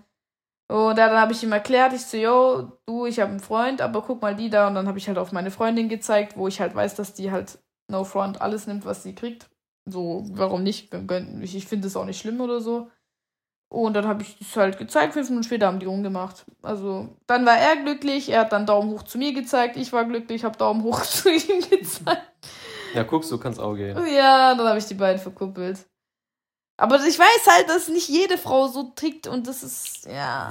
Und 0.69 0.97
dann 0.97 1.13
habe 1.13 1.33
ich 1.33 1.43
ihm 1.43 1.53
erklärt, 1.53 1.93
ich 1.93 2.07
so, 2.07 2.17
yo, 2.17 2.73
du, 2.87 3.05
ich 3.05 3.21
habe 3.21 3.31
einen 3.31 3.41
Freund, 3.41 3.83
aber 3.83 4.03
guck 4.03 4.23
mal 4.23 4.35
die 4.35 4.49
da. 4.49 4.69
Und 4.69 4.75
dann 4.75 4.89
habe 4.89 4.99
ich 4.99 5.07
halt 5.07 5.19
auf 5.19 5.33
meine 5.33 5.51
Freundin 5.51 5.89
gezeigt, 5.91 6.39
wo 6.39 6.49
ich 6.49 6.61
halt 6.61 6.75
weiß, 6.75 6.95
dass 6.95 7.13
die 7.13 7.31
halt 7.31 7.59
no 7.89 8.05
front 8.05 8.41
alles 8.41 8.67
nimmt, 8.67 8.87
was 8.87 9.03
sie 9.03 9.15
kriegt. 9.15 9.51
So, 9.85 10.25
warum 10.31 10.63
nicht? 10.63 10.95
Ich 11.43 11.67
finde 11.67 11.89
es 11.89 11.97
auch 11.97 12.05
nicht 12.07 12.21
schlimm 12.21 12.41
oder 12.41 12.61
so. 12.61 12.89
Und 13.73 13.95
dann 13.95 14.09
habe 14.09 14.23
ich 14.23 14.37
es 14.41 14.57
halt 14.57 14.79
gezeigt, 14.79 15.13
fünf 15.13 15.29
Minuten 15.29 15.45
später 15.45 15.69
haben 15.69 15.79
die 15.79 15.87
rumgemacht. 15.87 16.45
Also, 16.61 17.09
dann 17.29 17.47
war 17.47 17.57
er 17.57 17.77
glücklich, 17.77 18.29
er 18.29 18.41
hat 18.41 18.53
dann 18.53 18.67
Daumen 18.67 18.91
hoch 18.91 19.05
zu 19.05 19.17
mir 19.17 19.33
gezeigt, 19.33 19.77
ich 19.77 19.93
war 19.93 20.05
glücklich, 20.05 20.43
habe 20.43 20.59
Daumen 20.59 20.83
hoch 20.83 21.03
zu 21.05 21.31
ihm 21.31 21.61
gezeigt. 21.71 22.49
Ja, 22.95 23.05
guckst 23.05 23.31
du, 23.31 23.39
kannst 23.39 23.61
auch 23.61 23.77
gehen. 23.77 23.97
Ja, 24.13 24.57
dann 24.57 24.67
habe 24.67 24.79
ich 24.79 24.87
die 24.87 24.95
beiden 24.95 25.23
verkuppelt. 25.23 25.87
Aber 26.77 26.97
ich 26.97 27.17
weiß 27.17 27.47
halt, 27.47 27.69
dass 27.69 27.89
nicht 27.89 28.09
jede 28.09 28.39
Frau 28.39 28.67
so 28.67 28.91
tickt 28.97 29.29
und 29.29 29.47
das 29.47 29.63
ist, 29.63 30.07
ja. 30.07 30.51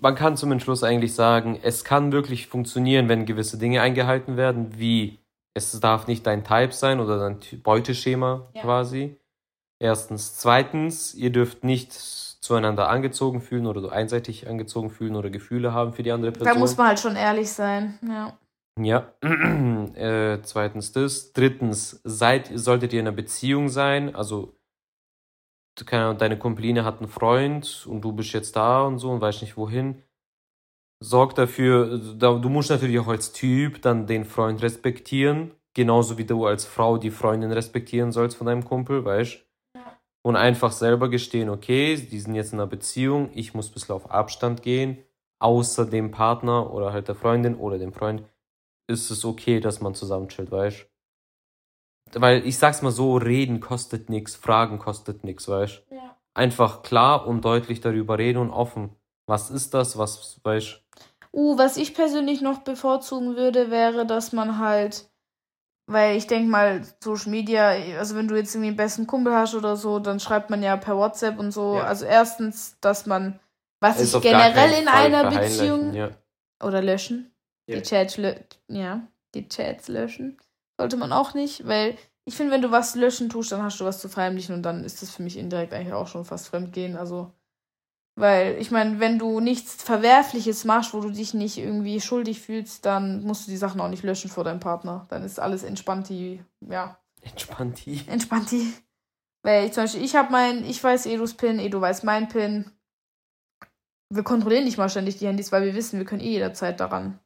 Man 0.00 0.14
kann 0.16 0.36
zum 0.36 0.50
Entschluss 0.50 0.82
eigentlich 0.82 1.14
sagen, 1.14 1.60
es 1.62 1.84
kann 1.84 2.10
wirklich 2.10 2.48
funktionieren, 2.48 3.08
wenn 3.08 3.26
gewisse 3.26 3.58
Dinge 3.58 3.80
eingehalten 3.80 4.36
werden, 4.36 4.78
wie 4.78 5.20
es 5.54 5.78
darf 5.78 6.08
nicht 6.08 6.26
dein 6.26 6.44
Type 6.44 6.72
sein 6.72 6.98
oder 6.98 7.18
dein 7.18 7.38
Beuteschema 7.62 8.48
ja. 8.54 8.62
quasi. 8.62 9.18
Erstens. 9.82 10.36
Zweitens, 10.36 11.12
ihr 11.12 11.30
dürft 11.30 11.64
nicht 11.64 11.92
zueinander 11.92 12.88
angezogen 12.88 13.40
fühlen 13.40 13.66
oder 13.66 13.90
einseitig 13.90 14.46
angezogen 14.46 14.90
fühlen 14.90 15.16
oder 15.16 15.28
Gefühle 15.28 15.72
haben 15.72 15.92
für 15.92 16.04
die 16.04 16.12
andere 16.12 16.30
Person. 16.30 16.54
Da 16.54 16.58
muss 16.58 16.76
man 16.76 16.86
halt 16.86 17.00
schon 17.00 17.16
ehrlich 17.16 17.50
sein, 17.50 17.98
ja. 18.06 18.38
Ja, 18.80 19.12
äh, 19.94 20.40
zweitens 20.42 20.92
das. 20.92 21.32
Drittens, 21.32 22.00
seid, 22.04 22.52
solltet 22.54 22.92
ihr 22.92 23.00
in 23.00 23.08
einer 23.08 23.16
Beziehung 23.16 23.68
sein, 23.68 24.14
also 24.14 24.54
keine 25.84 26.04
Ahnung, 26.04 26.18
deine 26.18 26.38
Kumpeline 26.38 26.84
hat 26.84 26.98
einen 26.98 27.08
Freund 27.08 27.84
und 27.88 28.02
du 28.02 28.12
bist 28.12 28.32
jetzt 28.34 28.54
da 28.54 28.82
und 28.82 28.98
so 28.98 29.10
und 29.10 29.20
weißt 29.20 29.42
nicht 29.42 29.56
wohin. 29.56 30.00
Sorg 31.02 31.34
dafür, 31.34 31.98
du 31.98 32.48
musst 32.48 32.70
natürlich 32.70 33.00
auch 33.00 33.08
als 33.08 33.32
Typ 33.32 33.82
dann 33.82 34.06
den 34.06 34.24
Freund 34.26 34.62
respektieren, 34.62 35.50
genauso 35.74 36.18
wie 36.18 36.24
du 36.24 36.46
als 36.46 36.66
Frau 36.66 36.98
die 36.98 37.10
Freundin 37.10 37.50
respektieren 37.50 38.12
sollst 38.12 38.36
von 38.36 38.46
deinem 38.46 38.64
Kumpel, 38.64 39.04
weißt 39.04 39.34
ja. 39.34 39.51
Und 40.22 40.36
einfach 40.36 40.70
selber 40.70 41.08
gestehen, 41.08 41.48
okay, 41.48 41.96
die 41.96 42.20
sind 42.20 42.34
jetzt 42.34 42.52
in 42.52 42.60
einer 42.60 42.68
Beziehung, 42.68 43.30
ich 43.34 43.54
muss 43.54 43.70
ein 43.70 43.74
bisschen 43.74 43.94
auf 43.94 44.10
Abstand 44.10 44.62
gehen, 44.62 44.98
außer 45.40 45.84
dem 45.84 46.12
Partner 46.12 46.72
oder 46.72 46.92
halt 46.92 47.08
der 47.08 47.16
Freundin 47.16 47.56
oder 47.56 47.78
dem 47.78 47.92
Freund 47.92 48.22
ist 48.86 49.10
es 49.10 49.24
okay, 49.24 49.58
dass 49.60 49.80
man 49.80 49.94
zusammen 49.94 50.28
chillt, 50.28 50.52
weißt? 50.52 50.86
Weil 52.14 52.46
ich 52.46 52.58
sag's 52.58 52.82
mal 52.82 52.90
so, 52.90 53.16
reden 53.16 53.60
kostet 53.60 54.10
nichts, 54.10 54.36
fragen 54.36 54.78
kostet 54.78 55.24
nichts, 55.24 55.48
weißt? 55.48 55.82
Ja. 55.90 56.16
Einfach 56.34 56.82
klar 56.82 57.26
und 57.26 57.44
deutlich 57.44 57.80
darüber 57.80 58.18
reden 58.18 58.38
und 58.38 58.50
offen. 58.50 58.94
Was 59.26 59.50
ist 59.50 59.74
das, 59.74 59.98
was, 59.98 60.40
weißt? 60.44 60.82
Uh, 61.32 61.56
was 61.56 61.76
ich 61.78 61.94
persönlich 61.94 62.42
noch 62.42 62.58
bevorzugen 62.58 63.36
würde, 63.36 63.70
wäre, 63.70 64.04
dass 64.04 64.32
man 64.32 64.58
halt, 64.58 65.10
weil 65.86 66.16
ich 66.16 66.26
denke 66.26 66.50
mal, 66.50 66.82
Social 67.02 67.30
Media, 67.30 67.70
also 67.98 68.14
wenn 68.16 68.28
du 68.28 68.36
jetzt 68.36 68.54
irgendwie 68.54 68.68
einen 68.68 68.76
besten 68.76 69.06
Kumpel 69.06 69.34
hast 69.34 69.54
oder 69.54 69.76
so, 69.76 69.98
dann 69.98 70.20
schreibt 70.20 70.50
man 70.50 70.62
ja 70.62 70.76
per 70.76 70.96
WhatsApp 70.96 71.38
und 71.38 71.50
so. 71.50 71.76
Ja. 71.76 71.84
Also 71.84 72.04
erstens, 72.04 72.76
dass 72.80 73.06
man, 73.06 73.40
was 73.80 74.00
ich 74.00 74.20
generell 74.20 74.80
in 74.80 74.88
einer 74.88 75.30
Beziehung 75.30 75.92
ja. 75.92 76.10
oder 76.62 76.80
löschen, 76.80 77.34
ja. 77.66 77.76
die 77.76 77.82
Chats, 77.82 78.18
ja, 78.68 79.06
die 79.34 79.48
Chats 79.48 79.88
löschen 79.88 80.38
sollte 80.82 80.96
man 80.96 81.12
auch 81.12 81.34
nicht, 81.34 81.66
weil 81.66 81.96
ich 82.24 82.34
finde, 82.34 82.52
wenn 82.52 82.62
du 82.62 82.70
was 82.70 82.94
löschen 82.94 83.28
tust, 83.28 83.52
dann 83.52 83.62
hast 83.62 83.80
du 83.80 83.84
was 83.84 84.00
zu 84.00 84.08
verheimlichen 84.08 84.54
und 84.54 84.62
dann 84.62 84.84
ist 84.84 85.02
das 85.02 85.10
für 85.10 85.22
mich 85.22 85.36
indirekt 85.36 85.72
eigentlich 85.72 85.92
auch 85.92 86.06
schon 86.06 86.24
fast 86.24 86.48
Fremdgehen. 86.48 86.96
Also, 86.96 87.32
weil 88.14 88.58
ich 88.60 88.70
meine, 88.70 89.00
wenn 89.00 89.18
du 89.18 89.40
nichts 89.40 89.82
Verwerfliches 89.82 90.64
machst, 90.64 90.92
wo 90.92 91.00
du 91.00 91.10
dich 91.10 91.32
nicht 91.34 91.56
irgendwie 91.58 92.00
schuldig 92.00 92.40
fühlst, 92.40 92.84
dann 92.84 93.24
musst 93.24 93.46
du 93.46 93.50
die 93.50 93.56
Sachen 93.56 93.80
auch 93.80 93.88
nicht 93.88 94.02
löschen 94.02 94.30
vor 94.30 94.44
deinem 94.44 94.60
Partner. 94.60 95.06
Dann 95.08 95.24
ist 95.24 95.40
alles 95.40 95.62
entspannti, 95.62 96.44
ja. 96.68 96.98
Entspannti. 97.22 98.02
Entspannti. 98.06 98.72
Weil 99.42 99.66
ich 99.66 99.72
zum 99.72 99.84
Beispiel, 99.84 100.04
ich 100.04 100.14
habe 100.14 100.30
mein, 100.30 100.64
ich 100.64 100.82
weiß 100.82 101.06
Edus 101.06 101.34
PIN, 101.34 101.58
Edu 101.58 101.80
weiß 101.80 102.02
mein 102.02 102.28
PIN. 102.28 102.70
Wir 104.10 104.22
kontrollieren 104.22 104.64
nicht 104.64 104.78
mal 104.78 104.90
ständig 104.90 105.18
die 105.18 105.26
Handys, 105.26 105.50
weil 105.50 105.64
wir 105.64 105.74
wissen, 105.74 105.98
wir 105.98 106.04
können 106.04 106.20
eh 106.20 106.32
jederzeit 106.32 106.80
daran. 106.80 107.18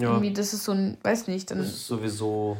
Ja. 0.00 0.10
Irgendwie, 0.10 0.32
das 0.32 0.52
ist 0.52 0.64
so 0.64 0.72
ein, 0.72 0.98
weiß 1.02 1.28
nicht, 1.28 1.50
dann. 1.50 1.58
Das 1.58 1.68
ist 1.68 1.86
sowieso. 1.86 2.56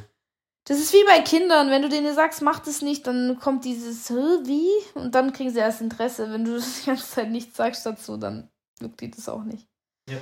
Das 0.67 0.79
ist 0.79 0.95
wie 0.95 1.05
bei 1.05 1.21
Kindern, 1.21 1.71
wenn 1.71 1.83
du 1.83 1.91
denen 1.91 2.15
sagst, 2.15 2.41
mach 2.41 2.59
das 2.61 2.81
nicht, 2.81 3.07
dann 3.07 3.39
kommt 3.39 3.67
dieses, 3.67 4.11
wie? 4.11 4.69
Und 4.95 5.15
dann 5.15 5.33
kriegen 5.33 5.51
sie 5.51 5.59
erst 5.59 5.83
Interesse. 5.83 6.33
Wenn 6.33 6.45
du 6.45 6.59
die 6.59 6.87
ganze 6.87 7.07
Zeit 7.07 7.31
nichts 7.31 7.57
sagst 7.57 7.85
dazu, 7.85 8.17
dann 8.17 8.49
juckt 8.81 9.01
die 9.01 9.11
das 9.11 9.29
auch 9.29 9.45
nicht. 9.45 9.69
Ja. 10.09 10.19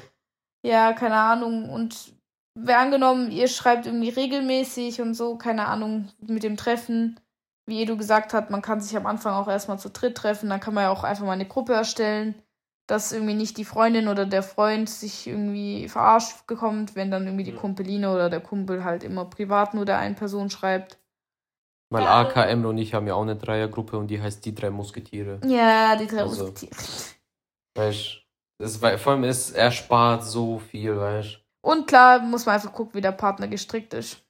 Ja, 0.64 0.92
keine 0.94 1.16
Ahnung. 1.16 1.70
Und 1.70 2.12
wer 2.54 2.80
angenommen, 2.80 3.30
ihr 3.30 3.46
schreibt 3.46 3.86
irgendwie 3.86 4.08
regelmäßig 4.08 5.00
und 5.00 5.14
so, 5.14 5.36
keine 5.36 5.66
Ahnung, 5.68 6.08
mit 6.20 6.42
dem 6.42 6.56
Treffen, 6.56 7.20
wie 7.66 7.82
Edu 7.82 7.96
gesagt 7.96 8.34
hat, 8.34 8.50
man 8.50 8.62
kann 8.62 8.80
sich 8.80 8.96
am 8.96 9.06
Anfang 9.06 9.34
auch 9.34 9.48
erstmal 9.48 9.78
zu 9.78 9.90
dritt 9.90 10.16
treffen, 10.16 10.50
dann 10.50 10.60
kann 10.60 10.74
man 10.74 10.84
ja 10.84 10.90
auch 10.90 11.04
einfach 11.04 11.24
mal 11.24 11.32
eine 11.32 11.46
Gruppe 11.46 11.74
erstellen 11.74 12.34
dass 12.86 13.12
irgendwie 13.12 13.34
nicht 13.34 13.56
die 13.58 13.64
Freundin 13.64 14.08
oder 14.08 14.26
der 14.26 14.42
Freund 14.42 14.88
sich 14.88 15.26
irgendwie 15.26 15.88
verarscht 15.88 16.46
bekommt, 16.46 16.94
wenn 16.96 17.10
dann 17.10 17.26
irgendwie 17.26 17.44
die 17.44 17.54
Kumpeline 17.54 18.12
oder 18.12 18.28
der 18.28 18.40
Kumpel 18.40 18.84
halt 18.84 19.04
immer 19.04 19.24
privat 19.24 19.74
nur 19.74 19.84
der 19.84 19.98
einen 19.98 20.16
Person 20.16 20.50
schreibt. 20.50 20.98
Weil 21.90 22.04
ja. 22.04 22.22
AKM 22.22 22.64
und 22.64 22.78
ich 22.78 22.94
haben 22.94 23.06
ja 23.06 23.14
auch 23.14 23.22
eine 23.22 23.36
Dreiergruppe 23.36 23.98
und 23.98 24.08
die 24.08 24.20
heißt 24.20 24.44
die 24.44 24.54
drei 24.54 24.70
Musketiere. 24.70 25.40
Ja, 25.44 25.94
die 25.96 26.06
drei 26.06 26.22
also, 26.22 26.44
Musketiere. 26.44 26.74
Weißt 27.74 28.22
das, 28.58 28.76
vor 28.76 29.12
allem 29.12 29.24
ist, 29.24 29.50
er 29.50 29.70
spart 29.70 30.24
so 30.24 30.58
viel, 30.58 30.96
weißt 30.96 31.40
Und 31.62 31.86
klar 31.86 32.20
muss 32.20 32.46
man 32.46 32.54
einfach 32.54 32.72
gucken, 32.72 32.94
wie 32.94 33.00
der 33.00 33.12
Partner 33.12 33.48
gestrickt 33.48 33.92
ist. 33.92 34.22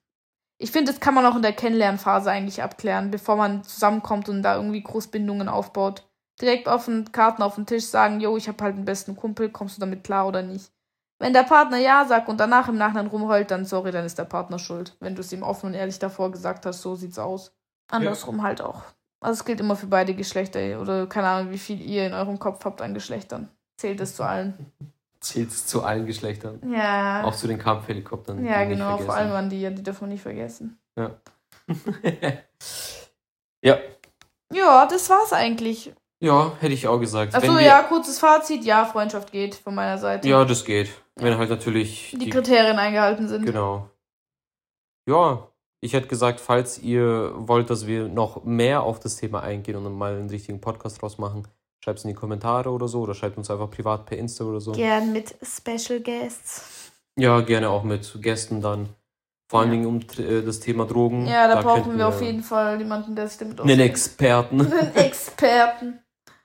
Ich 0.59 0.71
finde, 0.71 0.93
das 0.93 1.01
kann 1.01 1.15
man 1.15 1.27
auch 1.27 1.37
in 1.37 1.43
der 1.43 1.53
Kennenlernphase 1.53 2.31
eigentlich 2.31 2.62
abklären, 2.62 3.11
bevor 3.11 3.37
man 3.37 3.65
zusammenkommt 3.65 4.29
und 4.29 4.43
da 4.43 4.57
irgendwie 4.57 4.83
Großbindungen 4.83 5.49
aufbaut 5.49 6.05
direkt 6.43 6.69
auf 6.69 6.87
den 6.87 7.11
Karten 7.13 7.43
auf 7.43 7.55
den 7.55 7.67
Tisch 7.67 7.87
sagen, 7.87 8.21
yo, 8.21 8.37
ich 8.37 8.49
habe 8.49 8.63
halt 8.63 8.75
einen 8.75 8.85
besten 8.85 9.17
Kumpel, 9.17 9.49
kommst 9.49 9.77
du 9.77 9.81
damit 9.81 10.05
klar 10.05 10.27
oder 10.27 10.43
nicht? 10.43 10.71
Wenn 11.19 11.33
der 11.33 11.45
Partner 11.45 11.79
ja 11.79 12.05
sagt 12.05 12.29
und 12.29 12.41
danach 12.41 12.69
im 12.69 12.77
Nachhinein 12.77 13.07
rumheult, 13.07 13.53
dann 13.53 13.65
sorry, 13.65 13.93
dann 13.93 14.05
ist 14.05 14.19
der 14.19 14.25
Partner 14.25 14.59
schuld. 14.59 14.97
Wenn 14.99 15.15
du 15.15 15.21
es 15.21 15.33
ihm 15.33 15.45
offen 15.45 15.67
und 15.67 15.75
ehrlich 15.75 16.01
davor 16.01 16.33
gesagt 16.33 16.67
hast, 16.67 16.83
so 16.83 16.97
sieht's 16.97 17.19
aus. 17.19 17.55
Andersrum 17.89 18.39
ja. 18.39 18.43
halt 18.43 18.61
auch. 18.61 18.83
Also 19.21 19.39
es 19.39 19.45
gilt 19.45 19.61
immer 19.61 19.77
für 19.77 19.87
beide 19.87 20.15
Geschlechter 20.15 20.81
oder 20.81 21.07
keine 21.07 21.29
Ahnung, 21.29 21.53
wie 21.53 21.59
viel 21.59 21.81
ihr 21.81 22.07
in 22.07 22.13
eurem 22.13 22.41
Kopf 22.41 22.65
habt 22.65 22.83
an 22.83 22.93
Geschlechtern. 22.93 23.49
Zählt 23.77 24.01
es 24.01 24.17
zu 24.17 24.25
allen. 24.25 24.73
Zählt 25.21 25.51
es 25.51 25.65
zu 25.65 25.85
allen 25.85 26.07
Geschlechtern. 26.07 26.59
Ja. 26.69 27.23
Auch 27.23 27.37
zu 27.37 27.47
den 27.47 27.59
Kampfhelikoptern. 27.59 28.45
Ja, 28.45 28.65
genau, 28.65 28.99
vor 28.99 29.15
allem 29.15 29.31
an 29.31 29.49
die, 29.49 29.73
die 29.73 29.83
dürfen 29.85 30.03
wir 30.03 30.09
nicht 30.09 30.23
vergessen. 30.23 30.77
Ja. 30.97 31.13
ja. 33.63 33.79
Ja, 34.53 34.87
das 34.87 35.09
war's 35.09 35.33
eigentlich. 35.33 35.95
Ja, 36.23 36.53
hätte 36.61 36.73
ich 36.73 36.87
auch 36.87 37.01
gesagt. 37.01 37.35
Achso, 37.35 37.59
ja, 37.59 37.83
kurzes 37.83 38.21
Fazit. 38.21 38.65
Ja, 38.65 38.85
Freundschaft 38.85 39.33
geht 39.33 39.57
von 39.57 39.75
meiner 39.75 39.99
Seite. 39.99 40.29
Ja, 40.29 40.45
das 40.45 40.65
geht. 40.65 40.91
Wenn 41.17 41.37
halt 41.37 41.51
natürlich. 41.51 42.11
Die, 42.13 42.19
die 42.19 42.31
Kriterien 42.31 42.79
eingehalten 42.79 43.27
sind. 43.27 43.45
Genau. 43.45 43.91
Ja, 45.05 45.49
ich 45.81 45.95
hätte 45.95 46.07
gesagt, 46.07 46.39
falls 46.39 46.79
ihr 46.79 47.33
wollt, 47.35 47.71
dass 47.71 47.89
wir 47.89 48.07
noch 48.07 48.45
mehr 48.45 48.85
auf 48.85 49.01
das 49.01 49.17
Thema 49.17 49.43
eingehen 49.43 49.75
und 49.75 49.93
mal 49.99 50.15
einen 50.15 50.31
richtigen 50.31 50.61
Podcast 50.61 51.03
draus 51.03 51.19
machen, 51.19 51.49
schreibt 51.83 51.99
es 51.99 52.05
in 52.05 52.11
die 52.11 52.15
Kommentare 52.15 52.71
oder 52.71 52.87
so 52.87 53.01
oder 53.01 53.15
schreibt 53.15 53.37
uns 53.37 53.51
einfach 53.51 53.69
privat 53.69 54.07
per 54.07 54.17
Insta 54.17 54.45
oder 54.45 54.61
so. 54.61 54.71
Gern 54.71 55.13
mit 55.13 55.35
Special 55.43 55.99
Guests. 55.99 56.93
Ja, 57.19 57.41
gerne 57.41 57.69
auch 57.69 57.83
mit 57.83 58.17
Gästen 58.23 58.61
dann. 58.61 58.91
Vor 59.51 59.61
allen 59.61 59.73
Dingen 59.73 59.87
um 59.87 60.01
äh, 60.19 60.41
das 60.43 60.61
Thema 60.61 60.87
Drogen. 60.87 61.27
Ja, 61.27 61.49
da, 61.49 61.57
da 61.57 61.63
brauchen 61.63 61.99
wir 61.99 62.07
auf 62.07 62.23
jeden 62.23 62.45
Fall 62.45 62.79
jemanden, 62.79 63.17
der 63.17 63.27
sich 63.27 63.39
damit 63.39 63.61
auskennt. 63.61 63.71
Einen 63.81 63.91
Experten. 63.91 64.61
Einen 64.61 64.95
Experten. 64.95 66.02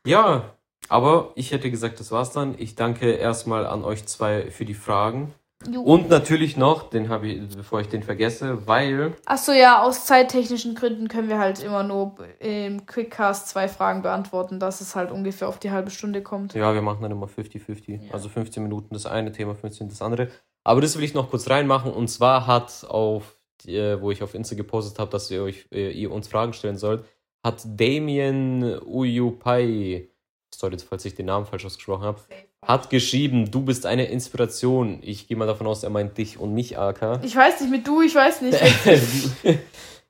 Ja, 0.08 0.54
aber 0.90 1.32
ich 1.36 1.52
hätte 1.52 1.70
gesagt, 1.70 2.00
das 2.00 2.12
war's 2.12 2.32
dann. 2.32 2.56
Ich 2.58 2.76
danke 2.76 3.12
erstmal 3.12 3.66
an 3.66 3.84
euch 3.84 4.06
zwei 4.06 4.50
für 4.52 4.66
die 4.66 4.74
Fragen. 4.74 5.34
Jo. 5.70 5.82
Und 5.82 6.08
natürlich 6.10 6.56
noch, 6.56 6.90
den 6.90 7.10
habe 7.10 7.28
ich, 7.28 7.56
bevor 7.56 7.82
ich 7.82 7.88
den 7.88 8.04
vergesse, 8.04 8.68
weil 8.68 9.14
Achso, 9.26 9.52
ja, 9.52 9.82
aus 9.82 10.06
zeittechnischen 10.06 10.76
Gründen 10.76 11.08
können 11.08 11.30
wir 11.30 11.40
halt 11.40 11.64
immer 11.64 11.82
nur 11.82 12.16
im 12.40 12.86
Quickcast 12.86 13.50
zwei 13.50 13.68
Fragen 13.68 14.04
beantworten, 14.04 14.60
dass 14.60 14.82
es 14.82 14.96
halt 14.96 15.12
ungefähr 15.12 15.50
auf 15.50 15.58
die 15.58 15.72
halbe 15.72 15.90
Stunde 15.90 16.22
kommt. 16.22 16.54
Ja, 16.54 16.74
wir 16.76 16.84
machen 16.84 17.02
dann 17.02 17.12
immer 17.12 17.26
50-50. 17.26 18.06
Ja. 18.06 18.14
Also 18.14 18.30
15 18.30 18.62
Minuten 18.62 18.94
das 18.94 19.08
eine 19.08 19.32
Thema, 19.32 19.56
15 19.56 19.90
das 19.90 20.02
andere. 20.02 20.30
Aber 20.64 20.80
das 20.80 20.96
will 20.96 21.04
ich 21.04 21.16
noch 21.16 21.32
kurz 21.32 21.50
reinmachen. 21.50 21.92
Und 21.92 22.08
zwar 22.08 22.46
hat 22.46 22.86
auf, 22.88 23.36
äh, 23.66 24.00
wo 24.00 24.12
ich 24.12 24.22
auf 24.22 24.36
Insta 24.36 24.56
gepostet 24.56 25.00
habe, 25.00 25.10
dass 25.10 25.32
ihr 25.32 25.42
euch, 25.42 25.66
äh, 25.72 25.90
ihr 25.90 26.12
uns 26.12 26.28
Fragen 26.28 26.54
stellen 26.54 26.78
sollt, 26.78 27.04
hat 27.44 27.62
Damien 27.66 28.80
Uyupai, 28.86 30.10
sorry, 30.54 30.78
falls 30.80 31.06
ich 31.06 31.16
den 31.16 31.28
Namen 31.28 31.46
falsch 31.46 31.66
ausgesprochen 31.66 32.04
habe, 32.04 32.20
hat 32.66 32.90
geschrieben, 32.90 33.50
du 33.52 33.62
bist 33.62 33.86
eine 33.86 34.06
Inspiration. 34.06 35.00
Ich 35.02 35.28
gehe 35.28 35.38
mal 35.38 35.46
davon 35.48 35.68
aus, 35.68 35.84
er 35.84 35.90
meint 35.90 36.18
dich 36.18 36.38
und 36.40 36.54
mich, 36.54 36.78
AK. 36.78 37.20
Ich 37.24 37.36
weiß 37.36 37.62
nicht, 37.62 37.70
mit 37.72 37.88
du, 37.88 38.02
ich 38.02 38.16
weiß 38.16 38.42
nicht. 38.42 38.60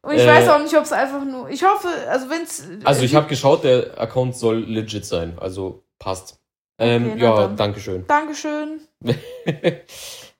Und 0.03 0.13
ich 0.15 0.21
Äh, 0.21 0.27
weiß 0.27 0.47
auch 0.49 0.59
nicht, 0.61 0.75
ob 0.77 0.83
es 0.83 0.93
einfach 0.93 1.25
nur. 1.25 1.49
Ich 1.49 1.63
hoffe, 1.63 1.89
also 2.09 2.29
wenn 2.29 2.43
es. 2.43 2.63
also 2.85 3.01
ich 3.03 3.13
habe 3.13 3.27
geschaut, 3.27 3.65
der 3.65 3.99
Account 3.99 4.37
soll 4.37 4.59
legit 4.59 5.05
sein. 5.05 5.37
Also 5.37 5.83
passt. 5.99 6.39
Ähm, 6.79 7.11
Okay, 7.11 7.21
ja, 7.21 7.35
dann. 7.35 7.57
Dankeschön. 7.57 8.05
Dankeschön. 8.07 8.81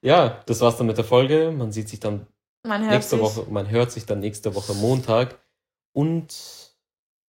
ja, 0.02 0.42
das 0.46 0.62
war's 0.62 0.78
dann 0.78 0.88
mit 0.88 0.98
der 0.98 1.04
Folge. 1.04 1.52
Man 1.52 1.72
sieht 1.72 1.90
sich 1.90 2.00
dann 2.00 2.28
nächste 2.66 3.20
Woche, 3.20 3.46
man 3.50 3.70
hört 3.70 3.92
sich 3.92 4.06
dann 4.06 4.20
nächste 4.20 4.56
Woche 4.56 4.74
Montag. 4.76 5.38
Und 5.94 6.34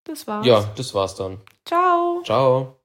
Das 0.09 0.27
war's. 0.27 0.47
ja, 0.47 0.64
das 0.75 0.94
war's 0.94 1.14
dann. 1.14 1.38
Ciao. 1.66 2.23
Ciao. 2.25 2.78